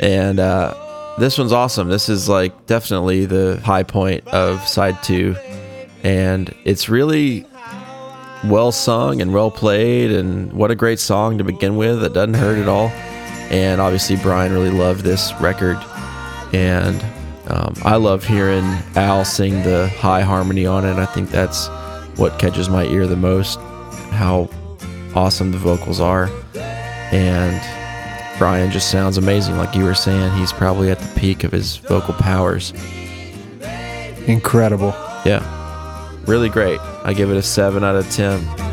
[0.00, 1.88] and uh, this one's awesome.
[1.88, 5.36] This is like definitely the high point of side two,
[6.02, 7.46] and it's really
[8.44, 12.02] well sung and well played, and what a great song to begin with.
[12.02, 12.88] It doesn't hurt at all,
[13.50, 15.76] and obviously Brian really loved this record,
[16.52, 17.02] and
[17.48, 18.64] um, I love hearing
[18.96, 20.96] Al sing the high harmony on it.
[20.96, 21.68] I think that's
[22.16, 23.58] what catches my ear the most.
[24.10, 24.48] How
[25.14, 26.30] awesome the vocals are,
[27.12, 27.60] and
[28.38, 29.58] Brian just sounds amazing.
[29.58, 32.72] Like you were saying, he's probably at the peak of his vocal powers.
[34.26, 34.94] Incredible.
[35.26, 35.40] Yeah,
[36.30, 36.78] Really great.
[37.02, 38.69] I give it a 7 out of 10.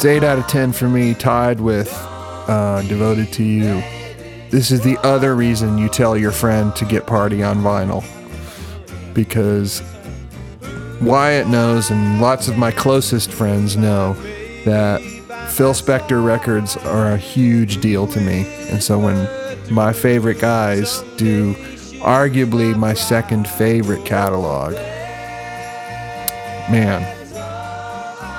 [0.00, 1.92] It's eight out of ten for me, tied with
[2.48, 3.82] uh, "Devoted to You."
[4.48, 8.02] This is the other reason you tell your friend to get "Party on Vinyl,"
[9.12, 9.82] because
[11.02, 14.14] Wyatt knows, and lots of my closest friends know
[14.64, 15.02] that
[15.50, 19.28] Phil Spector records are a huge deal to me, and so when
[19.70, 21.52] my favorite guys do
[22.00, 24.72] arguably my second favorite catalog,
[26.70, 27.19] man,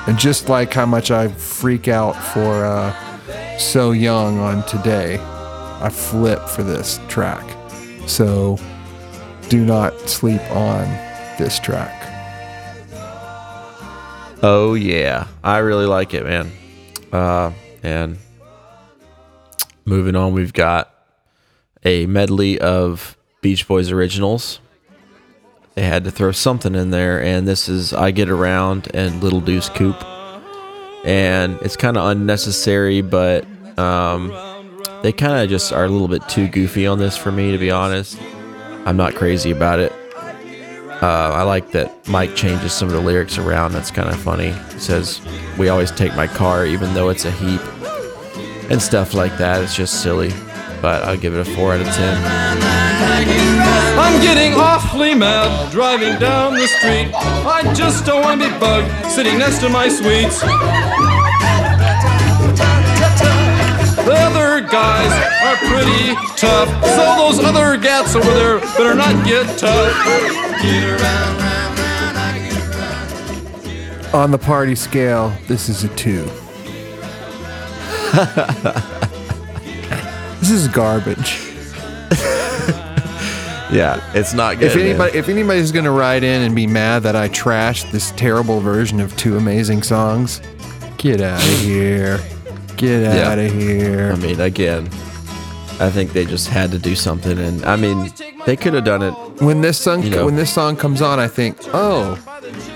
[0.06, 5.90] and just like how much I freak out for uh, So Young on Today, I
[5.90, 7.44] flip for this track.
[8.06, 8.58] So
[9.48, 10.86] do not sleep on
[11.38, 12.08] this track.
[14.42, 16.50] Oh yeah, I really like it, man.
[17.12, 18.18] Uh, and
[19.84, 20.92] moving on, we've got
[21.84, 24.58] a medley of Beach Boys originals.
[25.74, 29.40] They had to throw something in there, and this is "I Get Around" and "Little
[29.40, 30.04] Deuce Coupe,"
[31.04, 33.46] and it's kind of unnecessary, but
[33.78, 34.32] um,
[35.02, 37.58] they kind of just are a little bit too goofy on this for me, to
[37.58, 38.18] be honest.
[38.84, 39.92] I'm not crazy about it.
[41.00, 43.72] Uh, I like that Mike changes some of the lyrics around.
[43.72, 44.52] That's kind of funny.
[44.52, 45.20] He says,
[45.58, 47.62] "We always take my car, even though it's a heap,"
[48.70, 49.62] and stuff like that.
[49.62, 50.32] It's just silly,
[50.82, 52.18] but I'll give it a four out of ten.
[53.98, 57.12] I'm getting awfully mad driving down the street.
[57.14, 60.40] I just don't want to be bugged sitting next to my sweets.
[64.02, 65.12] The other guys
[65.44, 69.94] are pretty tough, so those other gats over there better not get tough.
[70.60, 72.40] Get around, round, round, I
[74.02, 76.28] get On the party scale, this is a two.
[80.42, 81.40] this is garbage.
[83.72, 84.66] Yeah, it's not good.
[84.70, 88.60] If anybody, if anybody's gonna write in and be mad that I trashed this terrible
[88.60, 90.42] version of two amazing songs,
[90.98, 92.20] Get out of here.
[92.76, 93.30] Get Yeah.
[93.30, 94.12] out of here.
[94.12, 94.88] I mean, again,
[95.80, 98.12] I think they just had to do something, and I mean,
[98.44, 99.12] they could have done it.
[99.40, 100.26] When this song You know.
[100.26, 102.18] when this song comes on, I think, oh,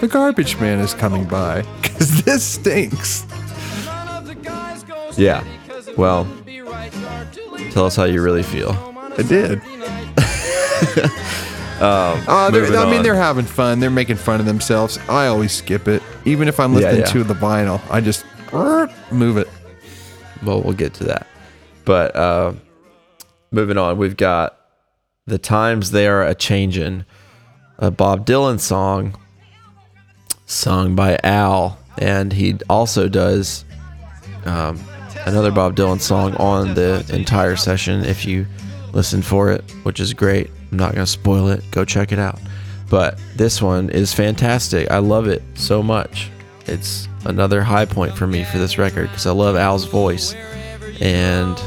[0.01, 3.27] the garbage man is coming by because this stinks.
[5.19, 5.45] Yeah.
[5.99, 6.27] Well,
[7.77, 8.71] tell us how you really feel.
[9.19, 9.61] I did.
[11.79, 13.03] Uh, they're- I mean, on.
[13.03, 13.81] they're having fun.
[13.81, 14.99] They're making fun of themselves.
[15.11, 17.07] I always skip it, even if I'm Yeah, listening yeah.
[17.13, 17.83] to the vinyl.
[17.91, 18.25] I just
[19.13, 19.47] move it.
[20.43, 21.27] Well, we'll get to that.
[21.85, 22.55] But uh,
[23.51, 24.59] moving on, we've got
[25.27, 27.05] "The Times They Are a Changin',"
[27.79, 29.15] a Bob Dylan song
[30.47, 33.67] sung by Al, and he also does
[34.47, 34.81] um,
[35.27, 38.05] another Bob Dylan song on the entire session.
[38.05, 38.47] If you
[38.97, 40.51] listen for it, which is great.
[40.73, 41.63] I'm not gonna spoil it.
[41.71, 42.41] Go check it out.
[42.89, 44.91] But this one is fantastic.
[44.91, 46.31] I love it so much.
[46.67, 50.35] It's another high point for me for this record because I love Al's voice,
[51.01, 51.61] and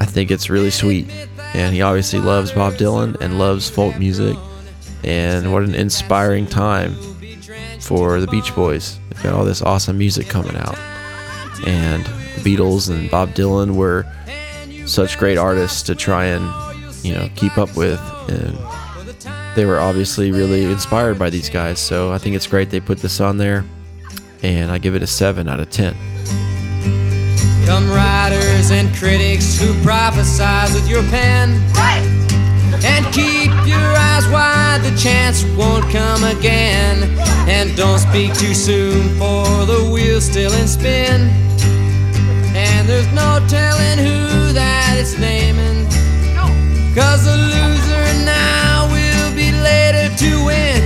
[0.00, 1.08] I think it's really sweet.
[1.54, 4.36] And he obviously loves Bob Dylan and loves folk music.
[5.04, 6.96] And what an inspiring time
[7.80, 8.98] for the Beach Boys.
[9.10, 10.76] They've got all this awesome music coming out.
[11.66, 12.04] And
[12.44, 14.04] Beatles and Bob Dylan were
[14.86, 16.44] such great artists to try and,
[17.02, 18.00] you know, keep up with.
[18.28, 18.58] And
[19.56, 21.78] they were obviously really inspired by these guys.
[21.80, 23.64] So I think it's great they put this on there.
[24.42, 25.94] And I give it a 7 out of 10.
[27.64, 31.58] Come writers and critics who prophesize with your pen.
[32.84, 37.18] And keep your eyes wide, the chance won't come again.
[37.48, 41.30] And don't speak too soon, for the wheel's still in spin.
[42.54, 45.88] And there's no telling who that it's naming.
[46.94, 50.80] Cause the loser now will be later to win.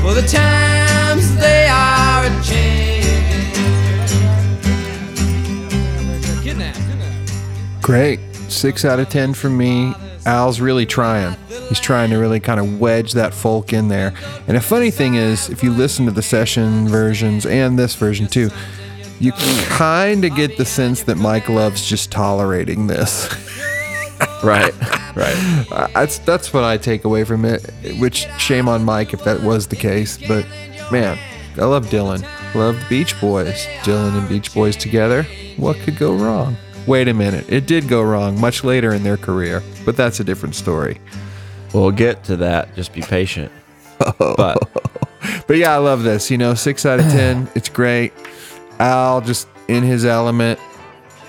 [0.00, 3.10] For the times they are a changing.
[6.44, 7.82] Kidnap, kidnap.
[7.82, 8.20] Great.
[8.48, 9.92] Six out of ten from me.
[10.26, 11.34] Al's really trying.
[11.68, 14.14] He's trying to really kind of wedge that folk in there.
[14.46, 18.28] And a funny thing is, if you listen to the session versions and this version
[18.28, 18.50] too,
[19.20, 19.32] you
[19.68, 23.28] kind of get the sense that Mike Love's just tolerating this.
[24.42, 24.74] Right,
[25.16, 25.66] right.
[25.70, 27.62] Uh, that's that's what I take away from it.
[27.98, 30.18] Which shame on Mike if that was the case.
[30.18, 30.46] But
[30.90, 31.18] man,
[31.56, 32.22] I love Dylan.
[32.54, 33.66] Love the Beach Boys.
[33.82, 35.24] Dylan and Beach Boys together.
[35.56, 36.56] What could go wrong?
[36.86, 37.50] Wait a minute.
[37.50, 40.98] It did go wrong much later in their career, but that's a different story.
[41.74, 42.74] We'll get to that.
[42.74, 43.52] Just be patient.
[44.18, 44.68] But
[45.46, 46.30] But yeah, I love this.
[46.30, 47.48] You know, six out of ten.
[47.54, 48.12] It's great.
[48.80, 50.58] Al just in his element.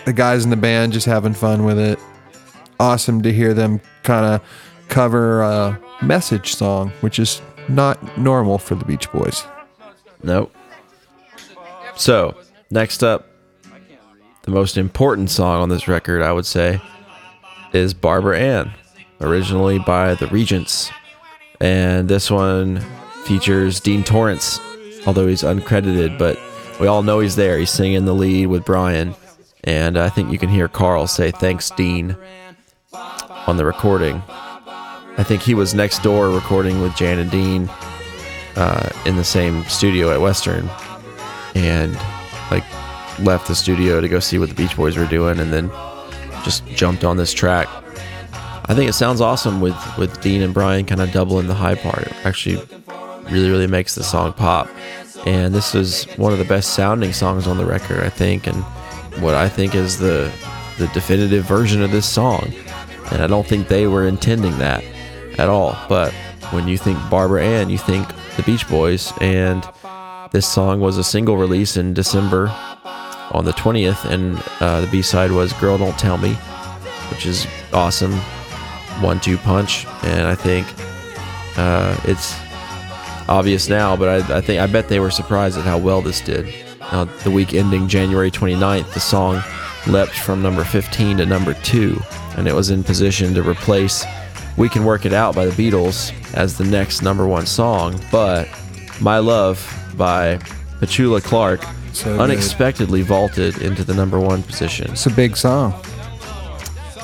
[0.06, 2.00] The guys in the band just having fun with it.
[2.80, 4.42] Awesome to hear them kind of
[4.88, 9.44] cover a message song, which is not normal for the Beach Boys.
[10.24, 10.56] Nope.
[11.96, 12.36] So,
[12.72, 13.28] next up,
[14.44, 16.82] the most important song on this record, I would say,
[17.74, 18.74] is Barbara Ann,
[19.20, 20.90] originally by the Regents.
[21.60, 22.84] And this one
[23.26, 24.60] features Dean Torrence,
[25.06, 26.40] although he's uncredited, but
[26.82, 27.60] we all know he's there.
[27.60, 29.14] He's singing the lead with Brian.
[29.64, 32.18] And I think you can hear Carl say, Thanks, Dean,
[32.92, 34.22] on the recording.
[35.18, 37.70] I think he was next door recording with Jan and Dean
[38.56, 40.68] uh, in the same studio at Western,
[41.54, 41.96] and
[42.50, 42.64] like
[43.20, 45.70] left the studio to go see what the Beach Boys were doing, and then
[46.44, 47.68] just jumped on this track.
[48.66, 51.76] I think it sounds awesome with with Dean and Brian kind of doubling the high
[51.76, 52.12] part.
[52.26, 52.66] Actually
[53.30, 54.68] really really makes the song pop,
[55.26, 58.64] and this is one of the best sounding songs on the record, I think, and
[59.22, 60.32] what I think is the
[60.78, 62.52] the definitive version of this song.
[63.12, 64.84] And I don't think they were intending that
[65.38, 65.78] at all.
[65.88, 66.12] But
[66.52, 69.68] when you think Barbara Ann, you think the Beach Boys, and
[70.32, 72.48] this song was a single release in December
[73.32, 76.34] on the 20th, and uh, the B side was Girl Don't Tell Me,
[77.12, 78.14] which is awesome.
[79.02, 80.68] One two punch, and I think
[81.58, 82.36] uh, it's
[83.32, 86.20] obvious now, but I, I think I bet they were surprised at how well this
[86.20, 86.54] did.
[86.80, 89.42] Now, the week ending January 29th, the song
[89.88, 91.98] leapt from number 15 to number 2,
[92.36, 94.06] and it was in position to replace
[94.58, 98.50] We Can Work It Out by the Beatles as the next number one song, but
[99.00, 99.58] My Love
[99.96, 100.38] by
[100.82, 101.64] Petula Clark
[101.94, 104.92] So unexpectedly vaulted into the number one position.
[104.92, 105.74] It's a big song.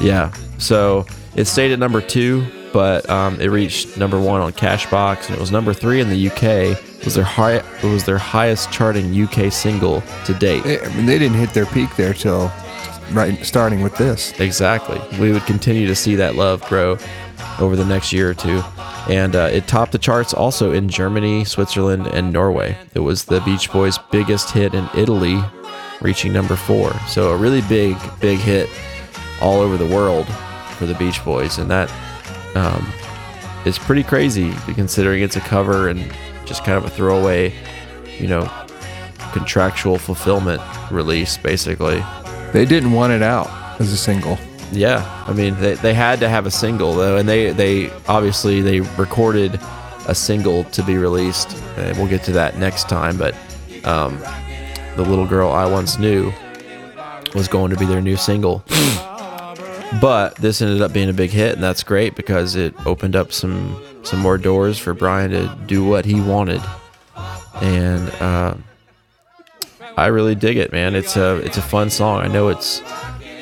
[0.01, 0.33] Yeah.
[0.57, 1.05] So
[1.35, 2.45] it stayed at number two,
[2.77, 6.29] but um, it reached number one on Cashbox, and it was number three in the
[6.29, 6.77] UK.
[6.77, 7.53] It was their high.
[7.55, 10.63] It was their highest charting UK single to date.
[10.63, 12.51] They, I mean, they didn't hit their peak there till
[13.13, 14.39] right starting with this.
[14.39, 15.01] Exactly.
[15.19, 16.99] We would continue to see that love grow
[17.59, 18.61] over the next year or two.
[19.09, 22.77] And uh, it topped the charts also in Germany, Switzerland, and Norway.
[22.93, 25.41] It was the Beach Boys' biggest hit in Italy
[25.99, 26.93] reaching number four.
[27.07, 28.69] So a really big, big hit
[29.41, 30.27] all over the world
[30.77, 31.91] for the Beach Boys, and that
[32.55, 32.91] um,
[33.65, 36.13] is pretty crazy considering it's a cover and
[36.45, 37.53] just kind of a throwaway,
[38.17, 38.49] you know,
[39.33, 42.03] contractual fulfillment release, basically.
[42.53, 44.37] They didn't want it out as a single.
[44.71, 48.61] Yeah, I mean they, they had to have a single though, and they they obviously
[48.61, 49.59] they recorded
[50.07, 53.17] a single to be released, and we'll get to that next time.
[53.17, 53.33] But
[53.85, 54.19] um,
[54.95, 56.33] the little girl I once knew
[57.33, 58.63] was going to be their new single,
[60.01, 63.31] but this ended up being a big hit, and that's great because it opened up
[63.31, 66.61] some some more doors for Brian to do what he wanted,
[67.61, 68.55] and uh,
[69.97, 70.95] I really dig it, man.
[70.95, 72.21] It's a it's a fun song.
[72.21, 72.81] I know it's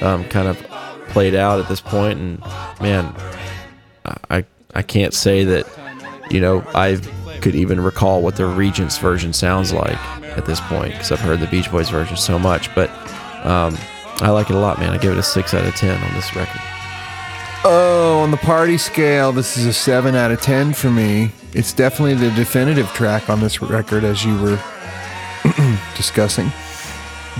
[0.01, 0.57] um, kind of
[1.09, 2.39] played out at this point, and
[2.79, 3.13] man,
[4.29, 5.67] I I can't say that
[6.29, 6.99] you know I
[7.41, 9.97] could even recall what the Regents version sounds like
[10.37, 12.89] at this point because I've heard the Beach Boys version so much, but
[13.45, 13.77] um,
[14.21, 14.91] I like it a lot, man.
[14.91, 16.61] I give it a six out of ten on this record.
[17.67, 21.31] Oh, on the party scale, this is a 7 out of 10 for me.
[21.53, 24.61] It's definitely the definitive track on this record, as you were
[25.97, 26.51] discussing.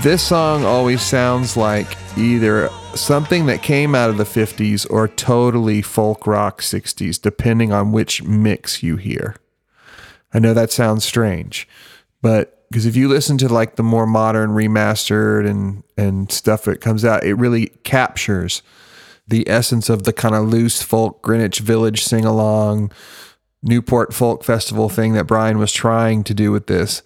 [0.00, 5.80] This song always sounds like either something that came out of the 50s or totally
[5.80, 9.36] folk rock 60s, depending on which mix you hear.
[10.34, 11.68] I know that sounds strange,
[12.20, 16.80] but because if you listen to like the more modern remastered and and stuff that
[16.80, 18.62] comes out, it really captures
[19.28, 22.92] the essence of the kind of loose folk Greenwich Village sing along
[23.62, 27.02] Newport Folk Festival thing that Brian was trying to do with this.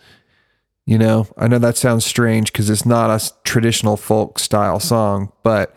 [0.87, 5.33] You know, I know that sounds strange because it's not a traditional folk style song,
[5.43, 5.75] but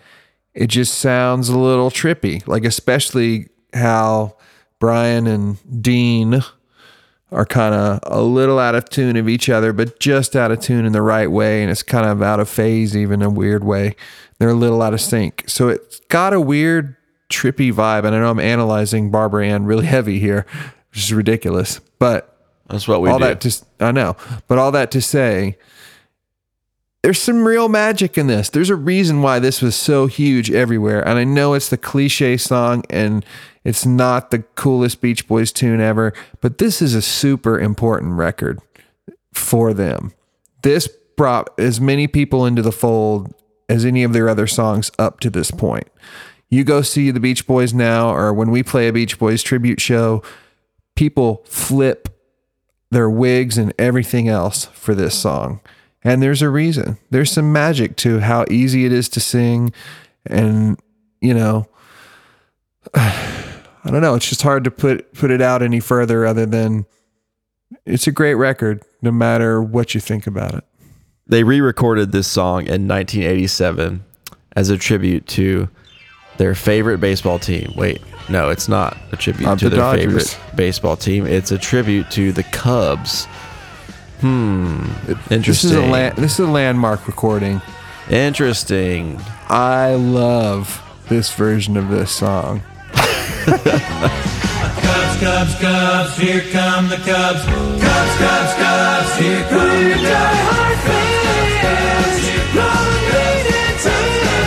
[0.54, 2.46] it just sounds a little trippy.
[2.48, 4.38] Like, especially how
[4.80, 6.42] Brian and Dean
[7.34, 10.60] are kind of a little out of tune of each other, but just out of
[10.60, 11.62] tune in the right way.
[11.62, 13.96] And it's kind of out of phase, even in a weird way.
[14.40, 15.44] They're a little out of sync.
[15.48, 16.96] So it's got a weird,
[17.30, 18.06] trippy vibe.
[18.06, 20.46] And I know I'm analyzing Barbara Ann really heavy here,
[20.92, 21.80] which is ridiculous.
[22.00, 23.26] But That's what we all do.
[23.26, 24.16] that to I know,
[24.48, 25.58] but all that to say,
[27.02, 28.50] there's some real magic in this.
[28.50, 32.38] There's a reason why this was so huge everywhere, and I know it's the cliche
[32.38, 33.26] song and
[33.64, 38.59] it's not the coolest Beach Boys tune ever, but this is a super important record
[39.34, 40.14] for them.
[40.61, 43.34] This brought as many people into the fold
[43.70, 45.88] as any of their other songs up to this point.
[46.49, 49.82] You go see the Beach Boys now, or when we play a Beach Boys tribute
[49.82, 50.22] show,
[50.95, 52.09] people flip
[52.91, 55.59] their wigs and everything else for this song.
[56.03, 56.97] And there's a reason.
[57.09, 59.74] There's some magic to how easy it is to sing.
[60.26, 60.80] And,
[61.22, 61.68] you know,
[63.85, 64.15] I don't know.
[64.15, 66.85] It's just hard to put put it out any further other than
[67.85, 70.64] it's a great record, no matter what you think about it.
[71.27, 74.03] they re-recorded this song in 1987
[74.55, 75.68] as a tribute to
[76.38, 77.72] their favorite baseball team.
[77.76, 80.34] Wait, no, it's not a tribute Uh, to the their Dodgers.
[80.34, 81.26] favorite baseball team.
[81.26, 83.26] It's a tribute to the Cubs.
[84.22, 84.85] Hmm.
[85.30, 85.43] Interesting.
[85.43, 87.61] This is a this is a landmark recording.
[88.10, 89.19] Interesting.
[89.49, 92.61] I love this version of this song.
[93.44, 97.44] Cubs, Cubs, Cubs, here come the Cubs.
[97.44, 102.24] Cubs, Cubs, Cubs, here come the diehard fans.
[102.24, 103.44] Here come the great
[103.84, 104.40] teams.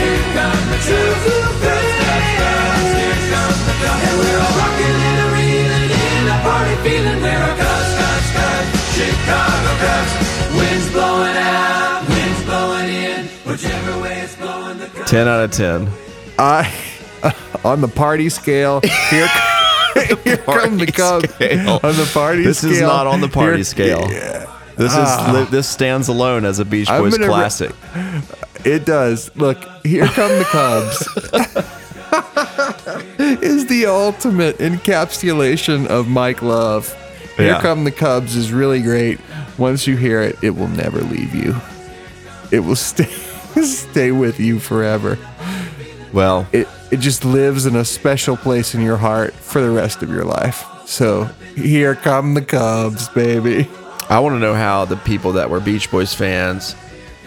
[0.00, 1.12] Here come the true
[1.60, 2.88] fans.
[2.96, 4.08] Here come the Cubs.
[4.08, 7.20] And we're all rocking and reeling in a party feeling.
[7.20, 10.12] We're a Cubs, Cubs, Cubs, Chicago Cubs.
[10.56, 13.20] Wind's blowing out, wind's blowing in.
[13.44, 15.10] Whichever way it's blowing, the Cubs.
[15.10, 15.88] 10 out of 10.
[16.38, 16.64] I
[17.64, 18.80] on the party scale.
[19.10, 19.28] Here,
[20.24, 21.80] here come the Cubs scale.
[21.82, 22.70] on the party This scale.
[22.70, 24.08] This is not on the party Here- scale.
[24.76, 25.46] This is ah.
[25.52, 27.70] this stands alone as a Beach Boys re- classic.
[28.64, 29.30] It does.
[29.36, 31.06] Look, here come the Cubs.
[33.42, 36.92] is the ultimate encapsulation of Mike Love.
[37.36, 37.60] Here Yeah.
[37.60, 39.20] come the Cubs is really great.
[39.58, 41.54] Once you hear it, it will never leave you.
[42.50, 43.04] It will stay
[43.62, 45.18] stay with you forever.
[46.12, 50.04] well, It it just lives in a special place in your heart for the rest
[50.04, 50.64] of your life.
[50.86, 51.24] So
[51.56, 53.68] here come the Cubs, baby.
[54.08, 56.76] I want to know how the people that were Beach Boys fans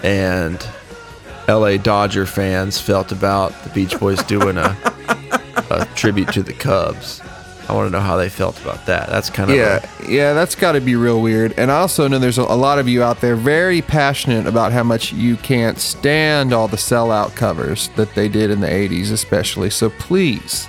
[0.03, 0.65] and
[1.49, 4.77] LA Dodger fans felt about the Beach Boys doing a,
[5.69, 7.21] a tribute to the Cubs.
[7.69, 9.09] I want to know how they felt about that.
[9.09, 11.53] That's kind of Yeah, yeah, that's got to be real weird.
[11.57, 14.71] And I also know there's a, a lot of you out there very passionate about
[14.71, 19.11] how much you can't stand all the sellout covers that they did in the 80s,
[19.11, 19.69] especially.
[19.69, 20.67] So please,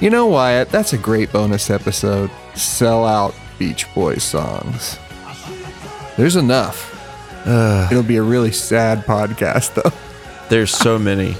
[0.00, 2.30] you know, Wyatt, that's a great bonus episode.
[2.54, 4.98] Sell out Beach Boys songs.
[6.16, 6.92] There's enough.
[7.46, 9.96] It'll be a really sad podcast, though.
[10.48, 11.36] There's so many.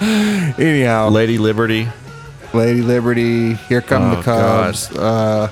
[0.58, 1.88] Anyhow, Lady Liberty.
[2.54, 4.90] Lady Liberty, Here Come Oh, the Cubs.
[4.90, 5.50] Uh,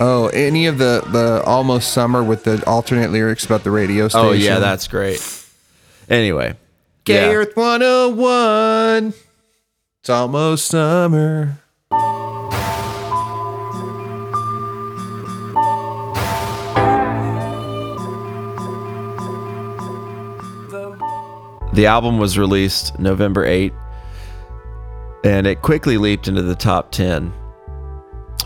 [0.00, 4.26] oh, any of the the Almost Summer with the alternate lyrics about the radio station.
[4.26, 5.20] Oh yeah, that's great.
[6.08, 6.56] Anyway,
[7.04, 7.34] K yeah.
[7.34, 9.14] Earth 101.
[10.00, 11.58] It's almost summer.
[21.72, 23.72] The album was released November 8,
[25.24, 27.32] and it quickly leaped into the top 10.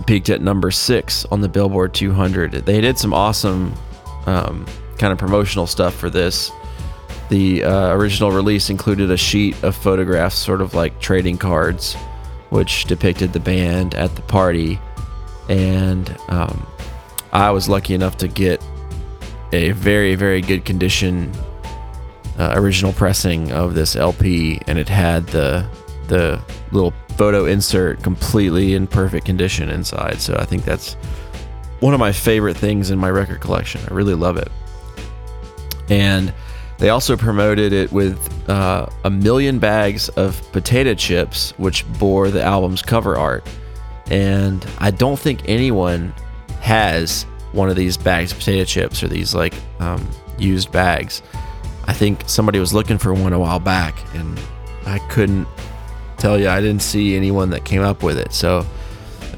[0.06, 2.52] Peaked at number six on the Billboard 200.
[2.52, 3.74] They did some awesome
[4.26, 4.66] um,
[4.98, 6.50] kind of promotional stuff for this.
[7.28, 11.94] The uh, original release included a sheet of photographs, sort of like trading cards,
[12.50, 14.78] which depicted the band at the party.
[15.48, 16.66] And um,
[17.32, 18.62] I was lucky enough to get
[19.52, 21.32] a very, very good condition
[22.38, 25.66] uh, original pressing of this LP, and it had the
[26.08, 26.42] the
[26.74, 30.20] little photo insert completely in perfect condition inside.
[30.20, 30.94] So I think that's
[31.80, 33.80] one of my favorite things in my record collection.
[33.88, 34.48] I really love it.
[35.88, 36.32] And
[36.78, 42.42] they also promoted it with uh, a million bags of potato chips, which bore the
[42.42, 43.46] album's cover art.
[44.10, 46.12] And I don't think anyone
[46.60, 51.22] has one of these bags of potato chips or these like um, used bags.
[51.86, 54.40] I think somebody was looking for one a while back, and
[54.86, 55.46] I couldn't
[56.18, 56.48] tell you.
[56.48, 58.32] I didn't see anyone that came up with it.
[58.32, 58.66] So,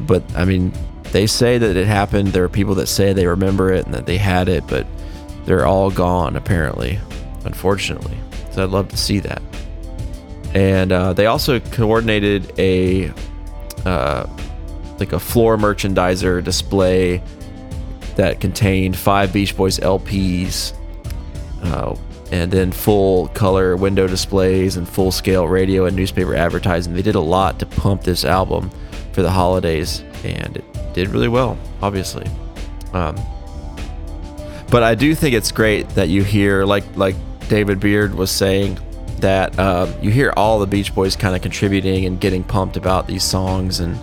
[0.01, 0.73] but I mean,
[1.13, 2.29] they say that it happened.
[2.29, 4.87] There are people that say they remember it and that they had it, but
[5.45, 6.99] they're all gone apparently,
[7.45, 8.19] unfortunately.
[8.53, 9.43] So I'd love to see that.
[10.55, 13.13] And uh, they also coordinated a
[13.85, 14.27] uh,
[14.99, 17.23] like a floor merchandiser display
[18.17, 20.73] that contained five Beach Boys LPs,
[21.63, 21.95] uh,
[22.33, 26.95] and then full color window displays and full scale radio and newspaper advertising.
[26.95, 28.71] They did a lot to pump this album
[29.13, 32.27] for the holidays, and it did really well, obviously.
[32.93, 33.17] Um,
[34.71, 37.15] but I do think it's great that you hear, like like
[37.49, 38.79] David Beard was saying,
[39.19, 43.07] that um, you hear all the Beach Boys kind of contributing and getting pumped about
[43.07, 43.99] these songs, and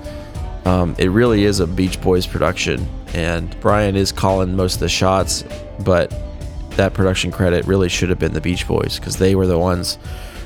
[0.66, 2.88] um, it really is a Beach Boys production.
[3.14, 5.44] And Brian is calling most of the shots,
[5.82, 6.12] but
[6.78, 9.98] that production credit really should have been the Beach Boys because they were the ones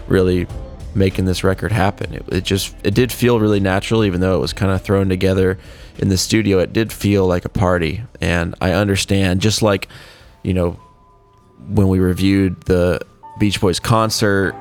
[0.07, 0.47] really
[0.95, 2.13] making this record happen.
[2.13, 5.09] It, it just it did feel really natural, even though it was kind of thrown
[5.09, 5.57] together
[5.99, 6.59] in the studio.
[6.59, 9.41] It did feel like a party, and I understand.
[9.41, 9.87] Just like
[10.43, 10.71] you know,
[11.67, 12.99] when we reviewed the
[13.39, 14.55] Beach Boys concert,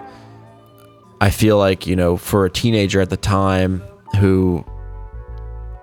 [1.21, 3.83] I feel like you know, for a teenager at the time
[4.19, 4.65] who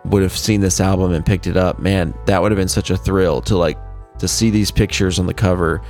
[0.06, 2.90] would have seen this album and picked it up, man, that would have been such
[2.90, 3.78] a thrill to like
[4.24, 5.82] to see these pictures on the cover.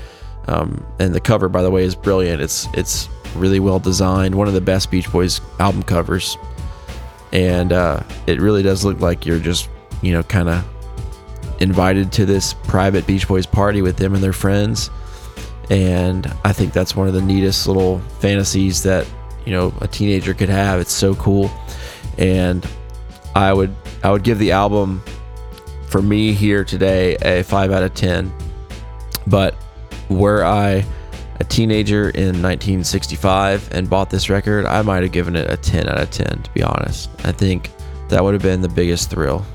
[0.47, 2.41] Um, and the cover, by the way, is brilliant.
[2.41, 4.35] It's it's really well designed.
[4.35, 6.37] One of the best Beach Boys album covers,
[7.31, 9.69] and uh, it really does look like you're just
[10.01, 10.65] you know kind of
[11.61, 14.89] invited to this private Beach Boys party with them and their friends.
[15.69, 19.07] And I think that's one of the neatest little fantasies that
[19.45, 20.81] you know a teenager could have.
[20.81, 21.49] It's so cool,
[22.17, 22.67] and
[23.33, 23.73] I would
[24.03, 25.01] I would give the album
[25.93, 28.33] for me here today a 5 out of 10
[29.27, 29.53] but
[30.09, 30.83] were I
[31.39, 35.87] a teenager in 1965 and bought this record I might have given it a 10
[35.87, 37.69] out of 10 to be honest I think
[38.09, 39.45] that would have been the biggest thrill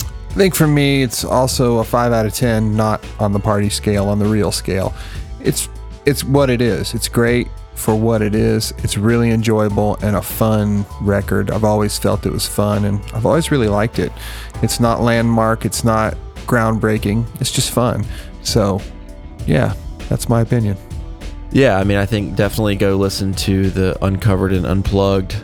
[0.00, 3.68] I think for me, it's also a five out of ten, not on the party
[3.68, 4.94] scale, on the real scale.
[5.40, 5.68] It's
[6.06, 6.94] it's what it is.
[6.94, 7.48] It's great
[7.80, 8.72] for what it is.
[8.78, 11.50] It's really enjoyable and a fun record.
[11.50, 14.12] I've always felt it was fun, and I've always really liked it.
[14.62, 15.64] It's not landmark.
[15.64, 16.16] It's not
[16.46, 17.24] groundbreaking.
[17.40, 18.04] It's just fun.
[18.42, 18.80] So,
[19.46, 19.74] yeah,
[20.08, 20.76] that's my opinion.
[21.52, 25.36] Yeah, I mean, I think definitely go listen to the Uncovered and Unplugged